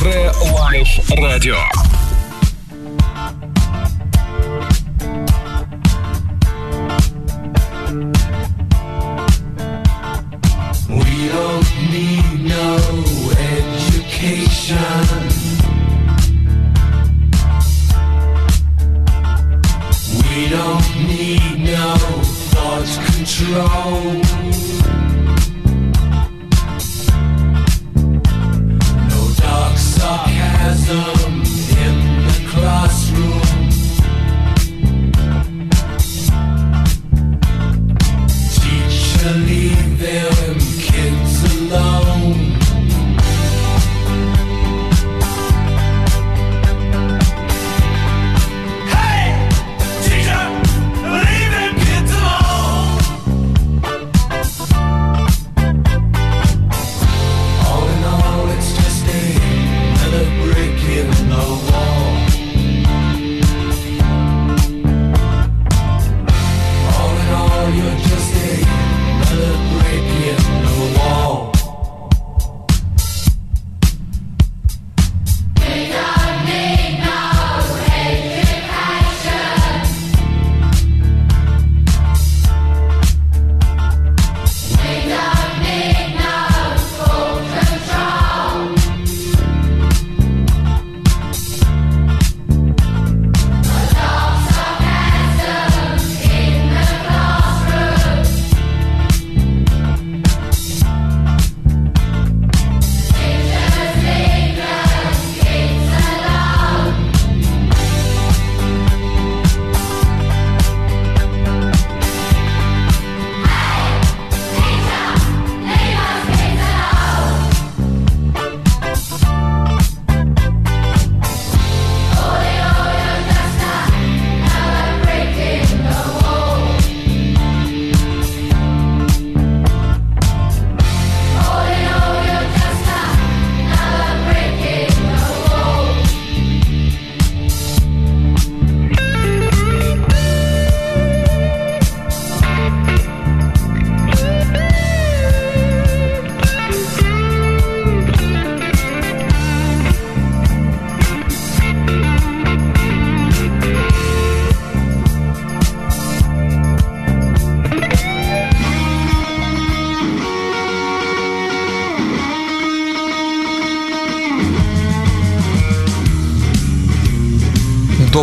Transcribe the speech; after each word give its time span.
Ре-лайф. 0.00 0.88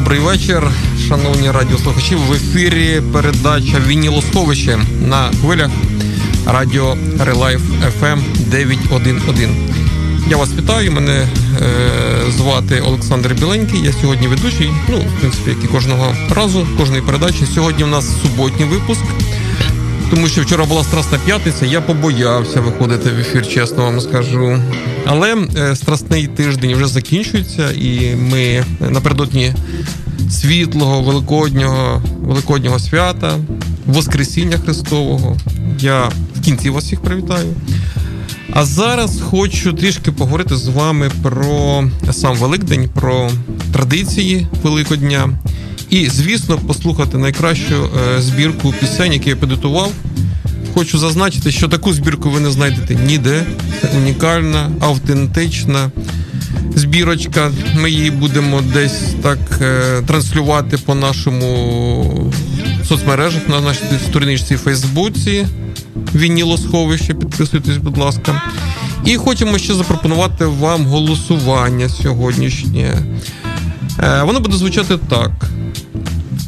Добрий 0.09 0.25
вечір, 0.25 0.71
шановні 1.07 1.51
радіослухачі. 1.51 2.15
В 2.15 2.33
ефірі 2.33 3.01
передача 3.13 3.79
Вінілосховище 3.87 4.79
на 5.07 5.31
хвилях 5.41 5.69
радіо 6.45 6.97
Relife 7.19 7.61
FM 8.01 8.19
911. 8.37 9.39
Я 10.29 10.37
вас 10.37 10.49
вітаю. 10.57 10.91
Мене 10.91 11.13
е, 11.13 12.31
звати 12.31 12.81
Олександр 12.81 13.33
Біленький. 13.33 13.81
Я 13.83 13.93
сьогодні 13.93 14.27
ведучий. 14.27 14.71
Ну, 14.89 14.97
в 14.97 15.19
принципі, 15.19 15.49
як 15.49 15.63
і 15.63 15.67
кожного 15.67 16.15
разу, 16.35 16.67
кожної 16.77 17.01
передачі. 17.01 17.45
Сьогодні 17.55 17.83
у 17.83 17.87
нас 17.87 18.21
суботній 18.21 18.65
випуск. 18.65 19.03
Тому 20.09 20.27
що 20.27 20.41
вчора 20.41 20.65
була 20.65 20.83
Страсна 20.83 21.17
п'ятниця, 21.25 21.65
я 21.65 21.81
побоявся 21.81 22.61
виходити 22.61 23.09
в 23.09 23.19
ефір, 23.19 23.47
чесно 23.47 23.83
вам 23.83 24.01
скажу. 24.01 24.59
Але 25.11 25.35
е, 25.57 25.75
страсний 25.75 26.27
тиждень 26.27 26.75
вже 26.75 26.87
закінчується, 26.87 27.71
і 27.71 28.15
ми 28.15 28.63
напередодні 28.89 29.53
світлого, 30.31 31.01
великоднього, 31.01 32.01
великоднього 32.21 32.79
свята, 32.79 33.37
Воскресіння 33.85 34.57
Христового. 34.57 35.37
Я 35.79 36.09
в 36.35 36.41
кінці 36.41 36.69
вас 36.69 36.83
всіх 36.83 37.01
привітаю. 37.01 37.53
А 38.53 38.65
зараз 38.65 39.21
хочу 39.21 39.73
трішки 39.73 40.11
поговорити 40.11 40.55
з 40.55 40.67
вами 40.67 41.11
про 41.23 41.83
сам 42.11 42.37
Великдень, 42.37 42.89
про 42.93 43.31
традиції 43.73 44.47
Великодня. 44.63 45.29
І, 45.89 46.09
звісно, 46.09 46.57
послухати 46.57 47.17
найкращу 47.17 47.89
е, 48.17 48.21
збірку 48.21 48.73
пісень, 48.79 49.13
які 49.13 49.29
я 49.29 49.35
підготував. 49.35 49.91
Хочу 50.73 50.97
зазначити, 50.97 51.51
що 51.51 51.67
таку 51.67 51.93
збірку 51.93 52.29
ви 52.29 52.39
не 52.39 52.51
знайдете 52.51 52.95
ніде. 52.95 53.43
Це 53.81 53.89
унікальна, 53.97 54.71
автентична 54.79 55.91
збірочка. 56.75 57.51
Ми 57.75 57.91
її 57.91 58.11
будемо 58.11 58.61
десь 58.61 59.01
так 59.23 59.39
е, 59.61 60.01
транслювати 60.07 60.77
по 60.77 60.95
нашому 60.95 62.33
соцмережах 62.87 63.49
на 63.49 63.61
нашій 63.61 63.83
сторіночці 64.09 64.55
в 64.55 64.59
Фейсбуці. 64.59 65.45
Вінілосховище, 66.15 67.13
підписуйтесь, 67.13 67.77
будь 67.77 67.97
ласка. 67.97 68.41
І 69.05 69.15
хочемо 69.15 69.57
ще 69.57 69.73
запропонувати 69.73 70.45
вам 70.45 70.85
голосування 70.85 71.89
сьогоднішнє. 71.89 72.97
Е, 73.99 74.23
Воно 74.23 74.39
буде 74.39 74.57
звучати 74.57 74.97
так. 75.09 75.31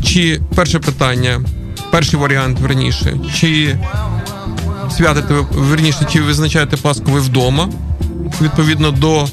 Чи 0.04 0.42
перше 0.56 0.80
питання, 0.80 1.42
перший 1.92 2.20
варіант, 2.20 2.60
верніше, 2.60 3.18
чи 3.36 3.78
святите 4.98 5.34
верніше, 5.52 6.08
чи 6.12 6.22
визначаєте 6.22 6.78
Пасху 6.78 7.06
ви 7.06 7.20
вдома, 7.20 7.70
відповідно 8.42 8.92
до 8.92 9.28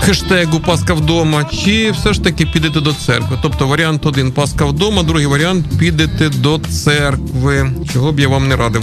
хештегу 0.00 0.60
Пасха 0.60 0.94
вдома, 0.94 1.44
чи 1.44 1.90
все 1.90 2.12
ж 2.12 2.22
таки 2.22 2.46
підете 2.46 2.80
до 2.80 2.92
церкви? 2.92 3.38
Тобто 3.42 3.66
варіант 3.66 4.06
один 4.06 4.32
Пасха 4.32 4.64
вдома, 4.64 5.02
другий 5.02 5.26
варіант 5.26 5.66
підете 5.78 6.28
до 6.28 6.58
церкви, 6.58 7.70
чого 7.92 8.12
б 8.12 8.20
я 8.20 8.28
вам 8.28 8.48
не 8.48 8.56
радив. 8.56 8.82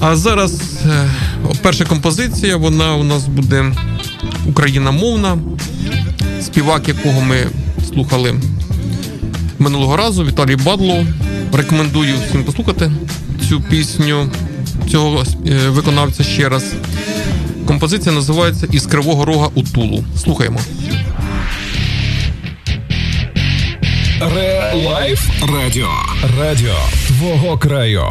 А 0.00 0.16
зараз 0.16 0.60
е, 0.86 1.10
перша 1.62 1.84
композиція, 1.84 2.56
вона 2.56 2.94
у 2.94 3.04
нас 3.04 3.26
буде 3.26 3.72
україномовна, 4.46 5.38
співак, 6.42 6.88
якого 6.88 7.20
ми 7.20 7.36
слухали 7.88 8.34
минулого 9.58 9.96
разу, 9.96 10.24
Віталій 10.24 10.56
Бадло. 10.56 11.04
Рекомендую 11.52 12.14
всім 12.28 12.44
послухати 12.44 12.90
цю 13.48 13.60
пісню 13.60 14.30
цього 14.90 15.24
е, 15.46 15.68
виконавця 15.68 16.22
ще 16.24 16.48
раз. 16.48 16.64
Композиція 17.66 18.14
називається 18.14 18.66
Із 18.72 18.86
Кривого 18.86 19.24
Рога 19.24 19.48
у 19.54 19.62
Тулу. 19.62 20.04
Слухаємо. 20.22 20.60
Relife 24.20 25.20
радіо. 25.52 25.88
Радіо 26.38 26.76
твого 27.08 27.58
краю. 27.58 28.08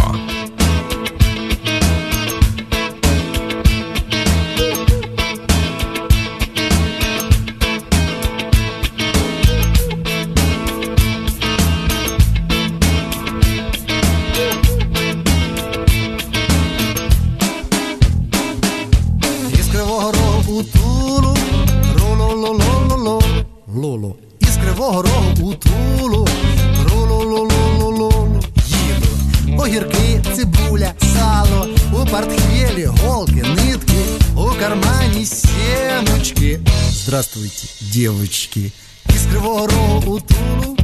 Девочки. 38.00 38.72
Із 39.16 39.26
кривого 39.32 39.68
рогу 39.68 40.16
у 40.16 40.20
Тулу, 40.20 40.78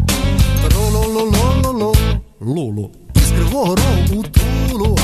рулу-лу-лу-лу-лу, 0.76 1.96
лулу. 2.40 2.92
Із 3.16 3.32
кривого 3.38 3.76
рогу 3.76 4.16
у 4.16 4.24
Тулу, 4.24 5.00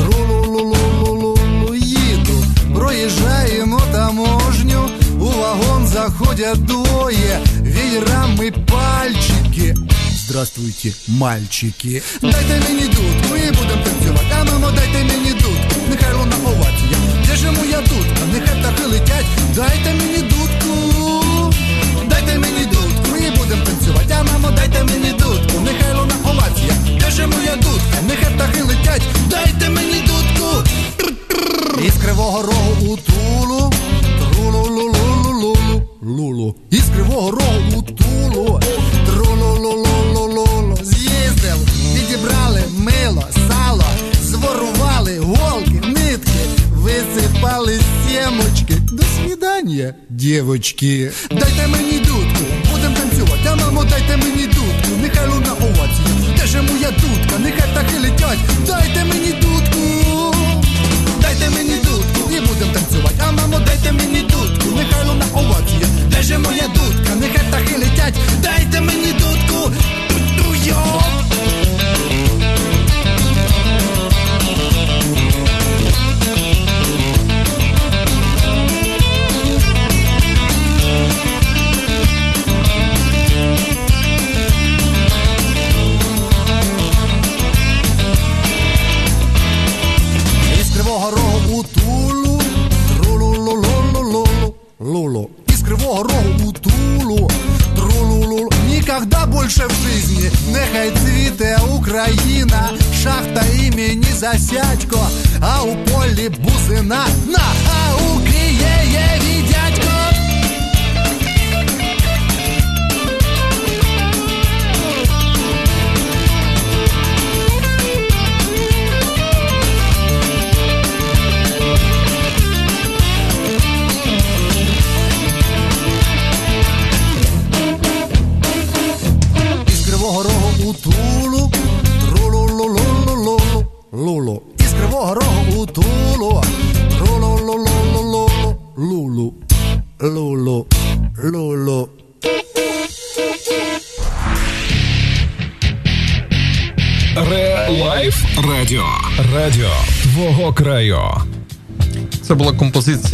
рулу-лу-лу-лу-лу, 0.00 1.74
їду. 1.74 2.44
Проїжджаємо 2.74 3.82
таможню, 3.92 4.90
у 5.20 5.24
вагон 5.24 5.86
заходять 5.86 6.64
двоє, 6.64 7.40
веерами 7.60 8.50
пальчики. 8.50 9.74
Здравствуйте, 10.26 10.92
мальчики. 11.08 12.02
Дайте 12.22 12.60
мені 12.68 12.86
дудку 12.86 13.36
і 13.36 13.50
будем 13.50 13.82
танцювати. 13.84 14.25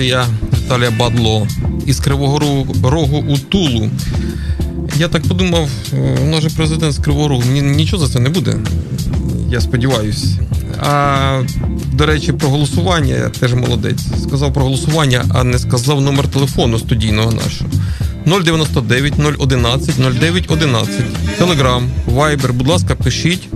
Композиція 0.02 0.26
Віталія 0.64 0.90
Бадло 0.90 1.46
із 1.87 2.00
Кривого 2.00 2.38
Рогу- 2.38 2.90
Рогу 2.90 3.25
у 3.28 3.38
Тулу. 3.38 3.90
Я 4.99 5.08
так 5.08 5.22
подумав, 5.22 5.69
е, 5.94 6.19
у 6.22 6.26
нас 6.26 6.43
же 6.43 6.49
президент 6.56 6.93
з 6.93 6.99
Кривого 6.99 7.28
Рогу, 7.28 7.43
нічого 7.52 8.06
за 8.06 8.12
це 8.12 8.20
не 8.20 8.28
буде. 8.28 8.56
Я 9.50 9.60
сподіваюся. 9.60 10.26
А 10.82 11.43
до 11.93 12.06
речі, 12.06 12.32
про 12.32 12.49
голосування 12.49 13.14
я 13.14 13.28
теж 13.28 13.54
молодець. 13.54 14.00
Сказав 14.22 14.52
про 14.52 14.62
голосування, 14.64 15.25
а 15.34 15.44
не 15.44 15.58
сказав 15.58 16.00
номер 16.00 16.28
телефону 16.28 16.78
студійного 16.78 17.32
нашого. 17.32 17.70
099 18.26 19.14
011 19.38 19.98
0911. 19.98 21.05
Телеграм, 21.38 21.88
Вайбер. 22.06 22.53
Будь 22.53 22.67
ласка, 22.69 22.94
пишіть 22.94 23.48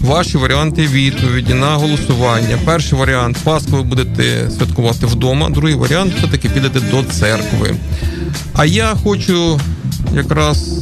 ваші 0.00 0.38
варіанти 0.38 0.86
відповіді 0.86 1.54
на 1.54 1.66
голосування. 1.76 2.58
Перший 2.64 2.98
варіант 2.98 3.36
Пасху 3.44 3.70
ви 3.76 3.82
будете 3.82 4.50
святкувати 4.50 5.06
вдома. 5.06 5.50
Другий 5.50 5.74
варіант 5.74 6.12
все-таки 6.18 6.48
підете 6.48 6.80
до 6.80 7.02
церкви. 7.02 7.74
А 8.54 8.64
я 8.64 8.94
хочу 9.04 9.60
якраз 10.14 10.78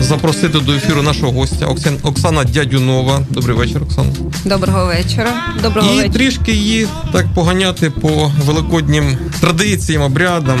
запросити 0.00 0.60
до 0.60 0.72
ефіру 0.72 1.02
нашого 1.02 1.32
гостя 1.32 1.66
Оксан- 1.66 1.98
Оксана 2.02 2.44
Дядюнова. 2.44 3.20
Добрий 3.30 3.56
вечір, 3.56 3.82
Оксана. 3.82 4.08
Доброго 4.44 4.86
вечора. 4.86 5.32
Доброго 5.62 5.88
І 5.92 5.96
вечора. 5.96 6.14
трішки 6.14 6.52
її 6.52 6.86
так 7.12 7.26
поганяти 7.34 7.90
по 7.90 8.32
великоднім 8.44 9.16
традиціям, 9.40 10.02
обрядам, 10.02 10.60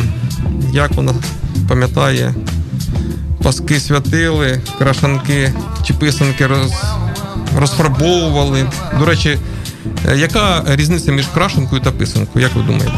як 0.72 0.92
вона 0.92 1.14
пам'ятає, 1.68 2.34
паски 3.42 3.80
святили, 3.80 4.60
крашанки 4.78 5.52
чи 5.86 5.94
писанки 5.94 6.46
роз, 6.46 6.72
розфарбовували. 7.56 8.66
До 8.98 9.04
речі, 9.04 9.38
е, 10.08 10.16
яка 10.16 10.62
різниця 10.66 11.12
між 11.12 11.26
крашенкою 11.26 11.82
та 11.82 11.90
писанкою, 11.90 12.44
як 12.44 12.54
ви 12.54 12.62
думаєте? 12.62 12.92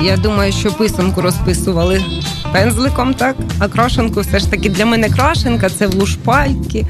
Я 0.00 0.16
думаю, 0.16 0.52
що 0.52 0.72
писанку 0.72 1.20
розписували 1.20 2.04
пензликом, 2.52 3.14
так? 3.14 3.36
А 3.58 3.68
крашенку 3.68 4.20
все 4.20 4.38
ж 4.38 4.50
таки 4.50 4.68
для 4.68 4.86
мене 4.86 5.10
крашенка 5.10 5.70
це 5.70 5.86
в 5.86 5.94
лушпайки, 5.94 6.86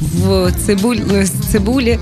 в 0.00 0.52
цибуль... 0.66 0.96
цибулі. 1.52 1.98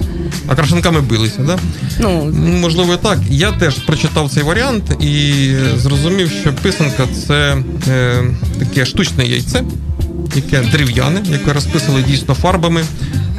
А 0.46 0.54
крашенками 0.54 1.00
билися? 1.00 1.42
Да? 1.42 1.58
Ну, 2.00 2.32
Можливо, 2.60 2.96
так. 2.96 3.18
Я 3.30 3.52
теж 3.52 3.74
прочитав 3.74 4.30
цей 4.30 4.42
варіант 4.42 4.84
і 5.00 5.52
зрозумів, 5.76 6.30
що 6.40 6.52
писанка 6.52 7.06
це 7.26 7.56
е, 7.88 8.22
таке 8.58 8.86
штучне 8.86 9.24
яйце, 9.24 9.62
яке 10.34 10.60
дерев'яне, 10.60 11.22
яке 11.24 11.52
розписали 11.52 12.02
дійсно 12.02 12.34
фарбами. 12.34 12.84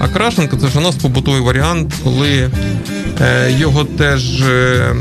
А 0.04 0.08
крашенка 0.08 0.58
це 0.58 0.68
ж 0.68 0.80
у 0.80 0.82
нас 0.82 0.96
побутовий 0.96 1.42
варіант, 1.42 1.94
коли 2.04 2.50
е, 3.22 3.52
його 3.52 3.84
теж 3.84 4.42
е, 4.42 4.96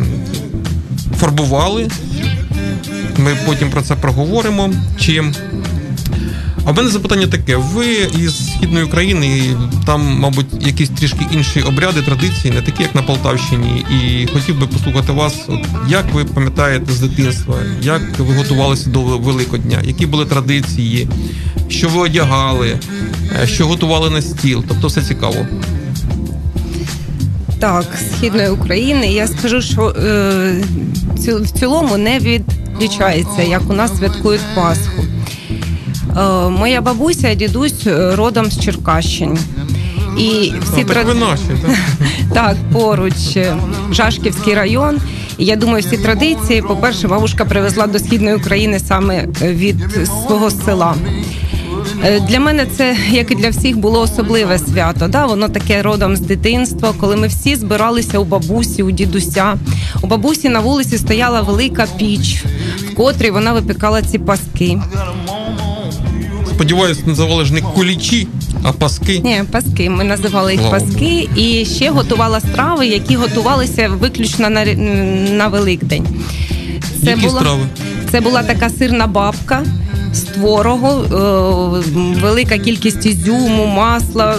фарбували. 1.17 1.89
Ми 3.17 3.37
потім 3.47 3.71
про 3.71 3.83
це 3.83 3.95
проговоримо. 3.95 4.71
Чим. 4.99 5.35
А 6.65 6.71
в 6.71 6.77
мене 6.77 6.89
запитання 6.89 7.27
таке: 7.27 7.57
ви 7.57 7.87
із 8.19 8.47
східної 8.47 8.85
України, 8.85 9.39
і 9.39 9.57
там, 9.87 10.19
мабуть, 10.21 10.67
якісь 10.67 10.89
трішки 10.89 11.27
інші 11.33 11.61
обряди, 11.61 12.03
традиції, 12.03 12.55
не 12.55 12.63
такі, 12.63 12.83
як 12.83 12.95
на 12.95 13.03
Полтавщині. 13.03 13.85
І 13.91 14.27
хотів 14.27 14.61
би 14.61 14.67
послухати 14.67 15.13
вас, 15.13 15.35
от, 15.49 15.61
як 15.89 16.05
ви 16.15 16.25
пам'ятаєте 16.25 16.93
з 16.93 17.01
дитинства, 17.01 17.55
як 17.83 18.19
ви 18.19 18.35
готувалися 18.35 18.91
до 18.91 19.01
Великодня, 19.03 19.79
які 19.85 20.07
були 20.07 20.27
традиції, 20.27 21.09
що 21.71 21.89
ви 21.89 22.01
одягали, 22.01 22.79
е, 23.43 23.47
що 23.47 23.67
готували 23.67 24.11
на 24.11 24.23
стіл. 24.23 24.65
Тобто 24.69 24.87
все 24.87 25.03
цікаво. 25.03 25.47
так, 27.61 27.85
східної 28.17 28.49
України. 28.49 29.07
Я 29.07 29.27
скажу, 29.27 29.63
що 29.63 29.89
е, 29.89 30.65
в 31.17 31.51
цілому 31.51 31.97
не 31.97 32.19
від 32.19 32.43
відрізняється, 32.81 33.43
як 33.43 33.71
у 33.71 33.73
нас 33.73 33.99
святкують 33.99 34.41
Пасху. 34.55 35.05
Е, 36.19 36.49
Моя 36.49 36.81
бабуся 36.81 37.29
і 37.31 37.37
дідусь 37.37 37.87
е, 37.87 38.17
родом 38.17 38.51
з 38.51 38.61
Черкащини. 38.61 39.39
І 40.19 40.53
всі 40.63 40.85
так 40.85 40.97
тради- 40.97 41.15
наші, 41.15 41.43
так? 41.63 41.77
так, 42.35 42.57
поруч 42.73 43.37
е, 43.37 43.57
Жашківський 43.93 44.55
район. 44.55 44.99
І 45.39 45.45
я 45.45 45.57
думаю, 45.57 45.85
всі 45.87 45.97
традиції, 45.97 46.63
по-перше, 46.63 47.09
бабушка 47.09 47.45
привезла 47.45 47.87
до 47.87 47.99
східної 47.99 48.37
України 48.37 48.79
саме 48.79 49.27
від 49.43 49.77
свого 50.27 50.51
села. 50.51 50.95
Е, 52.05 52.21
Для 52.21 52.41
мене 52.41 52.67
це, 52.77 52.97
як 53.11 53.31
і 53.31 53.35
для 53.35 53.51
всіх, 53.51 53.79
було 53.79 54.01
особливе 54.01 54.59
свято. 54.59 55.09
Да? 55.09 55.27
Воно 55.27 55.49
таке 55.49 55.83
родом 55.83 56.17
з 56.17 56.21
дитинства, 56.21 56.95
коли 57.01 57.17
ми 57.17 57.27
всі 57.27 57.57
збиралися 57.57 58.19
у 58.19 58.25
бабусі, 58.25 58.83
у 58.83 58.91
дідуся. 58.91 59.59
У 60.03 60.07
бабусі 60.07 60.49
на 60.49 60.61
вулиці 60.61 60.99
стояла 60.99 61.41
велика 61.41 61.87
піч, 61.99 62.45
в 62.79 62.95
котрій 62.95 63.31
вона 63.31 63.53
випікала 63.53 64.03
ці 64.03 64.19
паски. 64.19 64.79
Сподіваюсь, 66.55 67.07
називали 67.07 67.45
ж 67.45 67.55
не 67.55 67.61
кулічі, 67.61 68.29
а 68.63 68.73
паски. 68.73 69.21
Ні, 69.25 69.43
паски. 69.51 69.91
Ми 69.91 70.05
називали 70.05 70.53
їх 70.53 70.61
Слава 70.61 70.81
паски, 70.81 71.29
і 71.37 71.65
ще 71.65 71.91
готувала 71.91 72.41
страви, 72.41 72.87
які 72.87 73.17
готувалися 73.17 73.89
виключно 73.89 74.51
на, 74.51 74.65
на 75.31 75.49
Великдень. 75.49 76.07
Які 77.03 77.29
страви? 77.29 77.67
Це 78.11 78.21
була 78.21 78.43
така 78.43 78.71
сирна 78.71 79.07
бабка 79.07 79.63
з 80.13 80.21
творогу, 80.21 80.89
е, 80.89 82.21
велика 82.21 82.59
кількість 82.59 83.07
ізюму, 83.07 83.67
масла. 83.67 84.35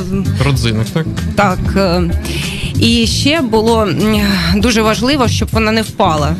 Родзинок, 0.45 0.85
так? 0.93 1.05
Так. 1.35 1.59
е, 1.75 2.11
І 2.79 3.07
ще 3.07 3.41
було 3.41 3.87
дуже 4.55 4.81
важливо, 4.81 5.27
щоб 5.27 5.49
вона 5.51 5.71
не 5.71 5.81
впала. 5.81 6.35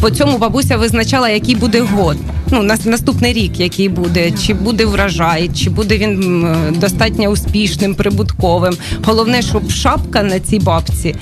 По 0.00 0.10
цьому 0.10 0.38
бабуся 0.38 0.76
визначала, 0.76 1.28
який 1.28 1.54
буде 1.56 1.80
год. 1.80 2.16
Ну, 2.50 2.62
нас- 2.62 2.84
наступний 2.84 3.32
рік, 3.32 3.60
який 3.60 3.88
буде, 3.88 4.30
чи 4.30 4.54
буде 4.54 4.84
врожай, 4.84 5.50
чи 5.54 5.70
буде 5.70 5.98
він 5.98 6.46
достатньо 6.80 7.28
успішним, 7.28 7.94
прибутковим. 7.94 8.74
Головне, 9.04 9.42
щоб 9.42 9.70
шапка 9.70 10.22
на 10.22 10.40
цій 10.40 10.58
бабці 10.58 11.14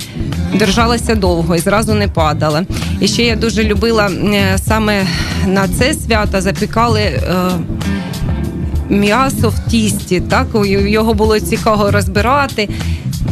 держалася 0.55 1.15
довго 1.15 1.55
і 1.55 1.59
зразу 1.59 1.93
не 1.93 2.07
падала. 2.07 2.65
І 2.99 3.07
ще 3.07 3.23
я 3.23 3.35
дуже 3.35 3.63
любила 3.63 4.07
е, 4.07 4.57
саме 4.65 5.07
на 5.47 5.67
це 5.67 5.93
свято 5.93 6.41
запікали. 6.41 7.01
е, 7.01 7.21
м'ясо 8.89 9.49
в 9.49 9.69
тісті, 9.69 10.19
так 10.21 10.47
його 10.65 11.13
було 11.13 11.39
цікаво 11.39 11.91
розбирати. 11.91 12.69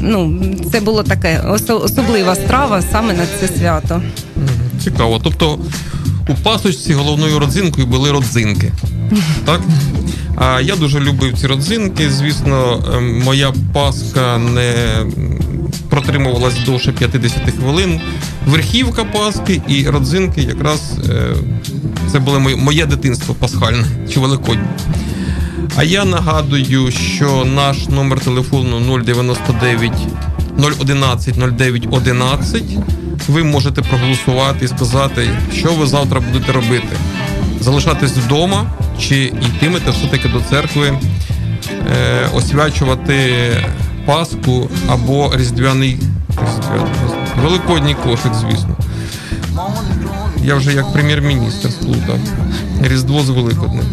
Ну, 0.01 0.41
це 0.71 0.79
було 0.79 1.03
таке 1.03 1.41
особлива 1.69 2.35
страва 2.35 2.81
саме 2.91 3.13
на 3.13 3.25
це 3.39 3.47
свято. 3.47 4.01
Цікаво. 4.83 5.21
Тобто 5.23 5.59
у 6.27 6.33
пасочці 6.43 6.93
головною 6.93 7.39
родзинкою 7.39 7.87
були 7.87 8.11
родзинки. 8.11 8.71
Так? 9.45 9.61
А 10.37 10.61
я 10.61 10.75
дуже 10.75 10.99
любив 10.99 11.37
ці 11.37 11.47
родзинки. 11.47 12.09
Звісно, 12.09 12.83
ем, 12.97 13.21
моя 13.23 13.53
паска 13.73 14.37
не 14.37 14.73
протримувалась 15.89 16.55
довше 16.65 16.91
50 16.91 17.41
хвилин. 17.59 17.99
Верхівка 18.47 19.03
паски 19.03 19.61
і 19.67 19.89
родзинки 19.89 20.41
якраз 20.41 20.99
е, 21.09 21.35
це 22.11 22.19
було 22.19 22.39
моє, 22.39 22.85
дитинство 22.85 23.33
пасхальне 23.33 23.85
чи 24.13 24.19
великоднє. 24.19 24.67
А 25.75 25.83
я 25.83 26.05
нагадую, 26.05 26.91
що 26.91 27.45
наш 27.45 27.87
номер 27.87 28.19
телефону 28.19 28.99
099 28.99 29.91
011 30.57 31.57
09 31.57 31.87
11. 31.91 32.63
Ви 33.27 33.43
можете 33.43 33.81
проголосувати 33.81 34.65
і 34.65 34.67
сказати, 34.67 35.29
що 35.53 35.73
ви 35.73 35.87
завтра 35.87 36.19
будете 36.19 36.51
робити. 36.51 36.97
Залишатись 37.59 38.11
вдома 38.11 38.71
чи 38.99 39.15
йтимете 39.25 39.91
все-таки 39.91 40.29
до 40.29 40.41
церкви, 40.41 40.99
е, 41.71 42.29
освячувати 42.33 43.29
Пасху 44.05 44.69
або 44.87 45.31
Різдвяний 45.35 45.99
Різдвяний, 46.29 46.93
Великодній 47.43 47.95
кошик, 48.03 48.31
звісно. 48.33 48.75
Я 50.43 50.55
вже 50.55 50.73
як 50.73 50.93
прем'єр-міністр 50.93 51.71
сплутав. 51.71 52.19
Різдво 52.81 53.21
з 53.21 53.29
Великоднем. 53.29 53.85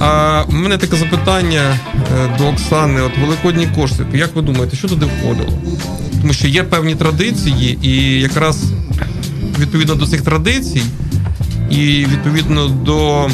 А 0.00 0.42
в 0.42 0.54
мене 0.54 0.78
таке 0.78 0.96
запитання 0.96 1.78
е, 1.94 2.38
до 2.38 2.48
Оксани: 2.48 3.00
от 3.00 3.18
Великодній 3.18 3.66
кошик. 3.66 4.06
Як 4.14 4.36
ви 4.36 4.42
думаєте, 4.42 4.76
що 4.76 4.88
туди 4.88 5.06
входило? 5.06 5.58
Тому 6.20 6.32
що 6.32 6.48
є 6.48 6.62
певні 6.62 6.94
традиції, 6.94 7.78
і 7.82 8.20
якраз 8.20 8.64
відповідно 9.58 9.94
до 9.94 10.06
цих 10.06 10.22
традицій, 10.22 10.82
і 11.70 12.06
відповідно 12.06 12.68
до 12.68 13.28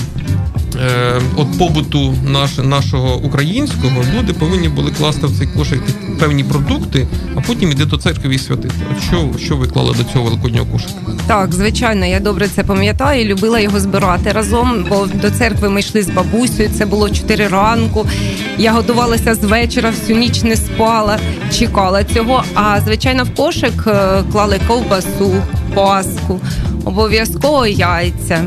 от 1.37 1.59
побуту 1.59 2.14
наш, 2.25 2.59
нашого 2.59 3.16
українського, 3.16 4.04
люди 4.19 4.33
повинні 4.33 4.69
були 4.69 4.90
класти 4.90 5.26
в 5.26 5.38
цей 5.38 5.47
кошик 5.47 5.83
певні 6.21 6.45
продукти, 6.45 7.07
а 7.35 7.40
потім 7.40 7.71
іти 7.71 7.85
до 7.85 7.97
церкви 7.97 8.35
і 8.35 8.38
святити. 8.38 8.75
От 8.93 9.02
що, 9.02 9.38
що 9.45 9.57
ви 9.57 9.66
клали 9.66 9.95
до 9.99 10.04
цього 10.12 10.25
великоднього 10.25 10.66
кошика? 10.66 10.95
Так, 11.26 11.54
звичайно, 11.54 12.07
я 12.07 12.21
добре 12.21 12.49
це 12.49 12.64
пам'ятаю. 12.64 13.25
Любила 13.25 13.61
його 13.61 13.81
збирати 13.81 14.33
разом, 14.33 14.87
бо 14.88 15.07
до 15.23 15.31
церкви 15.31 15.69
ми 15.69 15.81
йшли 15.81 16.02
з 16.02 16.11
бабусею. 16.11 16.71
Це 16.78 16.87
було 16.87 17.11
4 17.11 17.49
ранку. 17.49 18.07
Я 18.59 18.73
готувалася 18.73 19.35
з 19.35 19.45
вечора, 19.45 19.90
всю 19.90 20.19
ніч 20.19 20.43
не 20.43 20.57
спала, 20.57 21.19
чекала 21.59 22.04
цього. 22.04 22.45
А 22.54 22.81
звичайно, 22.81 23.25
в 23.25 23.35
кошик 23.35 23.85
е, 23.87 24.23
клали 24.33 24.61
ковбасу, 24.66 25.35
паску, 25.75 26.40
обов'язково 26.85 27.66
яйця, 27.66 28.45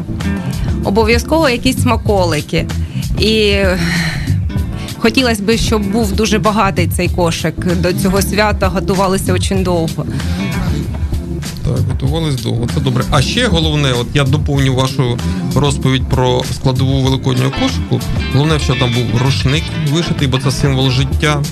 обов'язково 0.88 1.50
якісь 1.50 1.82
смаколики. 1.82 2.66
І 3.20 3.56
хотілося 4.98 5.44
б, 5.44 5.58
щоб 5.58 5.92
був 5.92 6.12
дуже 6.12 6.40
багатий 6.40 6.88
цей 6.88 7.10
кошик. 7.10 7.76
До 7.82 7.94
цього 7.94 8.22
свята 8.22 8.68
готувалися 8.68 9.34
дуже 9.34 9.56
довго. 9.56 10.06
Так, 11.66 11.80
готувались 11.92 12.42
довго. 12.42 12.68
Це 12.74 12.80
добре. 12.80 13.04
А 13.12 13.22
ще 13.22 13.48
головне, 13.48 13.94
от 13.94 14.08
я 14.14 14.24
доповню 14.24 14.76
вашу 14.76 15.18
розповідь 15.56 16.10
про 16.10 16.44
складову 16.54 17.02
великоднього 17.02 17.52
кошику. 17.52 18.02
Головне, 18.34 18.60
що 18.60 18.76
там 18.76 18.94
був 18.94 19.22
рушник 19.26 19.64
вишитий, 19.92 20.28
бо 20.28 20.38
це 20.38 20.52
символ 20.52 20.92
життя, 20.92 21.44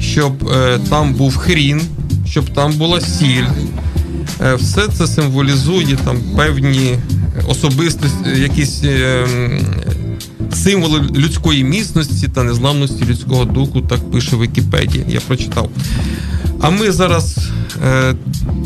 щоб 0.00 0.48
е, 0.48 0.78
там 0.90 1.14
був 1.14 1.36
хрін, 1.36 1.82
щоб 2.26 2.50
там 2.50 2.72
була 2.72 3.00
сіль. 3.00 3.46
Е, 4.40 4.54
все 4.54 4.88
це 4.88 5.06
символізує 5.06 5.96
там 6.04 6.16
певні 6.36 6.98
особистості, 7.48 8.30
якісь 8.36 8.80
е, 8.84 9.26
символи 10.54 11.00
людської 11.00 11.64
міцності 11.64 12.28
та 12.28 12.42
незламності 12.42 13.04
людського 13.04 13.44
духу, 13.44 13.80
так 13.80 14.10
пише 14.10 14.36
Вікіпедія. 14.36 15.04
Я 15.08 15.20
прочитав. 15.20 15.70
А 16.60 16.70
ми 16.70 16.92
зараз 16.92 17.38
е, 17.86 18.14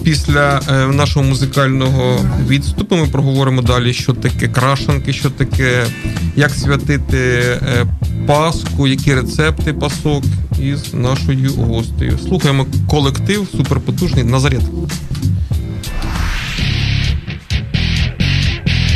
після 0.05 0.61
е, 0.71 0.87
нашого 0.87 1.27
музикального 1.27 2.21
відступу 2.49 2.97
ми 2.97 3.07
проговоримо 3.07 3.63
далі, 3.63 3.93
що 3.93 4.13
таке 4.13 4.49
крашанки, 4.49 5.13
що 5.13 5.31
таке, 5.31 5.87
як 6.37 6.51
святити 6.51 7.43
Пасху, 8.27 8.87
які 8.87 9.15
рецепти 9.15 9.73
пасок 9.73 10.25
із 10.63 10.95
нашою 10.95 11.51
гостею. 11.53 12.19
Слухаємо 12.29 12.67
колектив 12.89 13.49
суперпотужний 13.57 14.25
Назарет. 14.25 14.63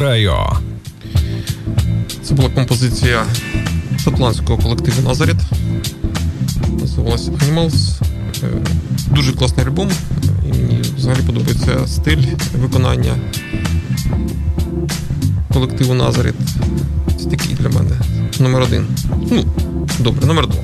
Краю. 0.00 0.34
Це 2.22 2.34
була 2.34 2.48
композиція 2.48 3.24
шотландського 4.04 4.62
колективу 4.62 5.08
Назарет. 5.08 5.36
Називалася 6.80 7.30
Animals. 7.30 8.02
Е, 8.44 8.46
Дуже 9.14 9.32
класний 9.32 9.66
альбом. 9.66 9.90
І 10.46 10.48
мені 10.48 10.80
взагалі 10.96 11.20
подобається 11.26 11.86
стиль 11.86 12.22
виконання 12.58 13.16
колективу 15.52 15.94
Назарет. 15.94 16.34
Це 17.18 17.24
такий 17.30 17.54
для 17.54 17.68
мене 17.68 17.96
номер 18.38 18.62
один. 18.62 18.86
Ну, 19.30 19.44
добре, 19.98 20.26
номер 20.26 20.46
два. 20.46 20.62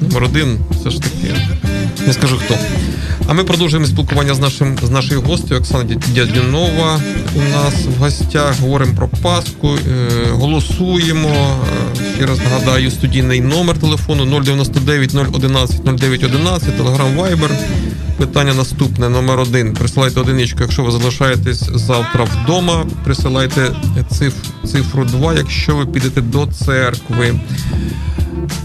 Номер 0.00 0.24
один 0.24 0.58
все 0.70 0.90
ж 0.90 1.02
таки. 1.02 1.34
Не 2.06 2.12
скажу 2.12 2.36
хто. 2.44 2.58
А 3.26 3.32
ми 3.32 3.44
продовжуємо 3.44 3.86
спілкування 3.86 4.34
з 4.34 4.38
нашим 4.38 4.78
з 4.82 4.90
нашою 4.90 5.20
гостею 5.22 5.60
Оксана 5.60 5.84
Дядюнова. 6.14 7.00
У 7.36 7.40
нас 7.40 7.74
в 7.98 8.00
гостях 8.02 8.60
говоримо 8.60 8.94
про 8.94 9.08
Пасху, 9.08 9.68
е, 9.74 10.30
голосуємо. 10.30 11.28
Е, 11.28 12.14
Ще 12.16 12.26
раз 12.26 12.38
нагадаю, 12.38 12.90
студійний 12.90 13.40
номер 13.40 13.78
телефону 13.78 14.40
099 14.40 15.14
011 15.14 15.84
0911, 15.84 16.68
Telegram 16.80 17.16
Viber. 17.16 17.50
Питання 18.16 18.54
наступне, 18.54 19.08
номер 19.08 19.40
один. 19.40 19.74
Присилайте 19.74 20.20
одиничку, 20.20 20.58
якщо 20.60 20.82
ви 20.82 20.90
залишаєтесь 20.90 21.62
завтра 21.74 22.24
вдома. 22.24 22.86
Присилайте 23.04 23.70
циф, 24.10 24.34
цифру 24.64 25.04
2, 25.04 25.34
якщо 25.34 25.76
ви 25.76 25.86
підете 25.86 26.20
до 26.20 26.46
церкви. 26.46 27.40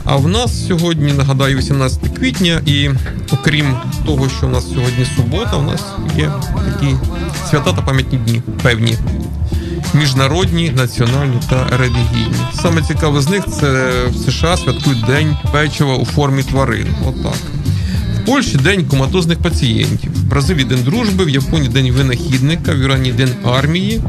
А 0.05 0.15
в 0.15 0.27
нас 0.27 0.67
сьогодні, 0.67 1.13
нагадаю, 1.13 1.57
18 1.57 1.99
квітня, 2.17 2.61
і 2.65 2.89
окрім 3.31 3.77
того, 4.05 4.29
що 4.29 4.47
в 4.47 4.49
нас 4.49 4.67
сьогодні 4.73 5.05
субота, 5.15 5.55
у 5.57 5.61
нас 5.61 5.85
є 6.17 6.31
такі 6.65 6.95
свята 7.49 7.73
та 7.73 7.81
пам'ятні 7.81 8.17
дні 8.17 8.41
певні. 8.63 8.97
Міжнародні, 9.93 10.69
національні 10.69 11.37
та 11.49 11.77
релігійні. 11.77 12.35
Саме 12.61 12.81
цікаве 12.81 13.21
з 13.21 13.29
них 13.29 13.43
це 13.59 13.91
в 14.07 14.15
США 14.15 14.57
святкують 14.57 15.05
День 15.05 15.37
печива 15.51 15.95
у 15.95 16.05
формі 16.05 16.43
тварин. 16.43 16.87
Отак. 17.07 17.58
В 18.21 18.25
Польщі 18.25 18.57
день 18.57 18.85
коматозних 18.85 19.37
пацієнтів, 19.39 20.11
в 20.15 20.23
Бразилії 20.23 20.65
день 20.65 20.83
дружби, 20.83 21.25
в 21.25 21.29
Японії 21.29 21.69
день 21.69 21.91
винахідника, 21.91 22.73
в 22.73 22.79
Ірані 22.79 23.11
день 23.11 23.29
армії. 23.45 24.01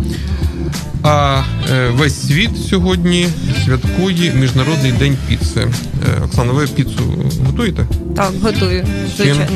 А 1.03 1.43
е, 1.73 1.89
весь 1.89 2.27
світ 2.27 2.51
сьогодні 2.71 3.27
святкує 3.65 4.33
Міжнародний 4.35 4.93
день 4.93 5.17
піци. 5.29 5.61
Е, 5.61 6.25
Оксана, 6.25 6.53
ви 6.53 6.67
піцу 6.67 7.31
готуєте? 7.47 7.87
Так, 8.17 8.31
готую. 8.43 8.85
Звичайно. 9.17 9.47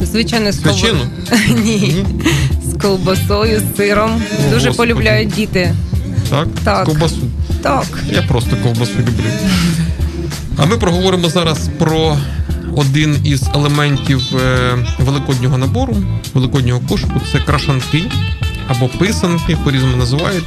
Звичайно, 0.00 0.52
з 0.52 0.60
колб- 0.62 1.06
Ні. 1.64 2.04
З 2.66 2.80
ковбасою, 2.82 3.60
з 3.60 3.76
сиром. 3.76 4.10
О, 4.38 4.50
Дуже 4.54 4.68
Господи. 4.68 4.76
полюбляють 4.92 5.28
діти. 5.34 5.74
Так? 6.30 6.48
Так. 6.64 6.84
Ковбасу. 6.84 7.16
Так. 7.62 7.86
Я 8.12 8.22
просто 8.22 8.56
ковбасу 8.62 8.92
люблю. 8.98 9.12
А 10.56 10.66
ми 10.66 10.76
проговоримо 10.78 11.28
зараз 11.28 11.68
про 11.78 12.18
один 12.76 13.16
із 13.24 13.42
елементів 13.54 14.36
е, 14.36 14.76
великоднього 14.98 15.58
набору, 15.58 15.96
великоднього 16.34 16.80
кошику 16.88 17.20
це 17.32 17.38
крашанки 17.38 18.02
або 18.68 18.88
писанки, 18.88 19.56
по-різному 19.64 19.96
називають. 19.96 20.44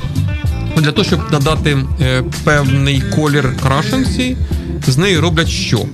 Для 0.77 0.91
того, 0.91 1.03
щоб 1.03 1.19
надати 1.31 1.77
е, 2.01 2.23
певний 2.43 3.01
колір 3.15 3.57
крашенці, 3.63 4.37
з 4.87 4.97
неї 4.97 5.19
роблять 5.19 5.49
що? 5.49 5.85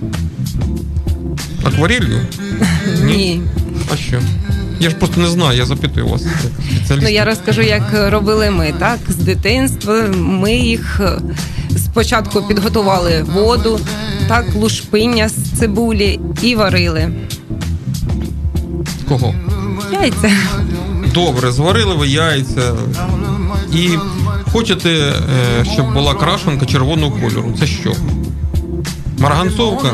Акварелью? 1.63 2.21
Ні. 3.03 3.41
А 3.93 3.97
що? 3.97 4.19
Я 4.79 4.89
ж 4.89 4.95
просто 4.95 5.21
не 5.21 5.27
знаю, 5.27 5.57
я 5.57 5.65
запитую 5.65 6.07
вас. 6.07 6.25
як. 6.89 7.01
Ну 7.01 7.09
я 7.09 7.25
розкажу, 7.25 7.61
як 7.61 8.11
робили 8.11 8.51
ми. 8.51 8.73
Так, 8.79 8.99
з 9.09 9.15
дитинства 9.15 10.07
ми 10.17 10.55
їх 10.55 10.99
е, 11.03 11.19
спочатку 11.91 12.41
підготували 12.41 13.25
воду, 13.33 13.79
так, 14.27 14.45
лушпиння 14.55 15.29
з 15.29 15.59
цибулі 15.59 16.19
і 16.41 16.55
варили. 16.55 17.11
Кого? 19.07 19.33
Яйця. 19.91 20.31
Добре, 21.13 21.51
зварили 21.51 21.95
ви 21.95 22.07
яйця. 22.07 22.73
І 23.73 23.89
хочете, 24.51 24.89
е, 24.89 25.65
щоб 25.73 25.93
була 25.93 26.13
крашенка 26.15 26.65
червоного 26.65 27.11
кольору. 27.11 27.53
Це 27.59 27.67
що? 27.67 27.93
Марганцовка? 29.17 29.93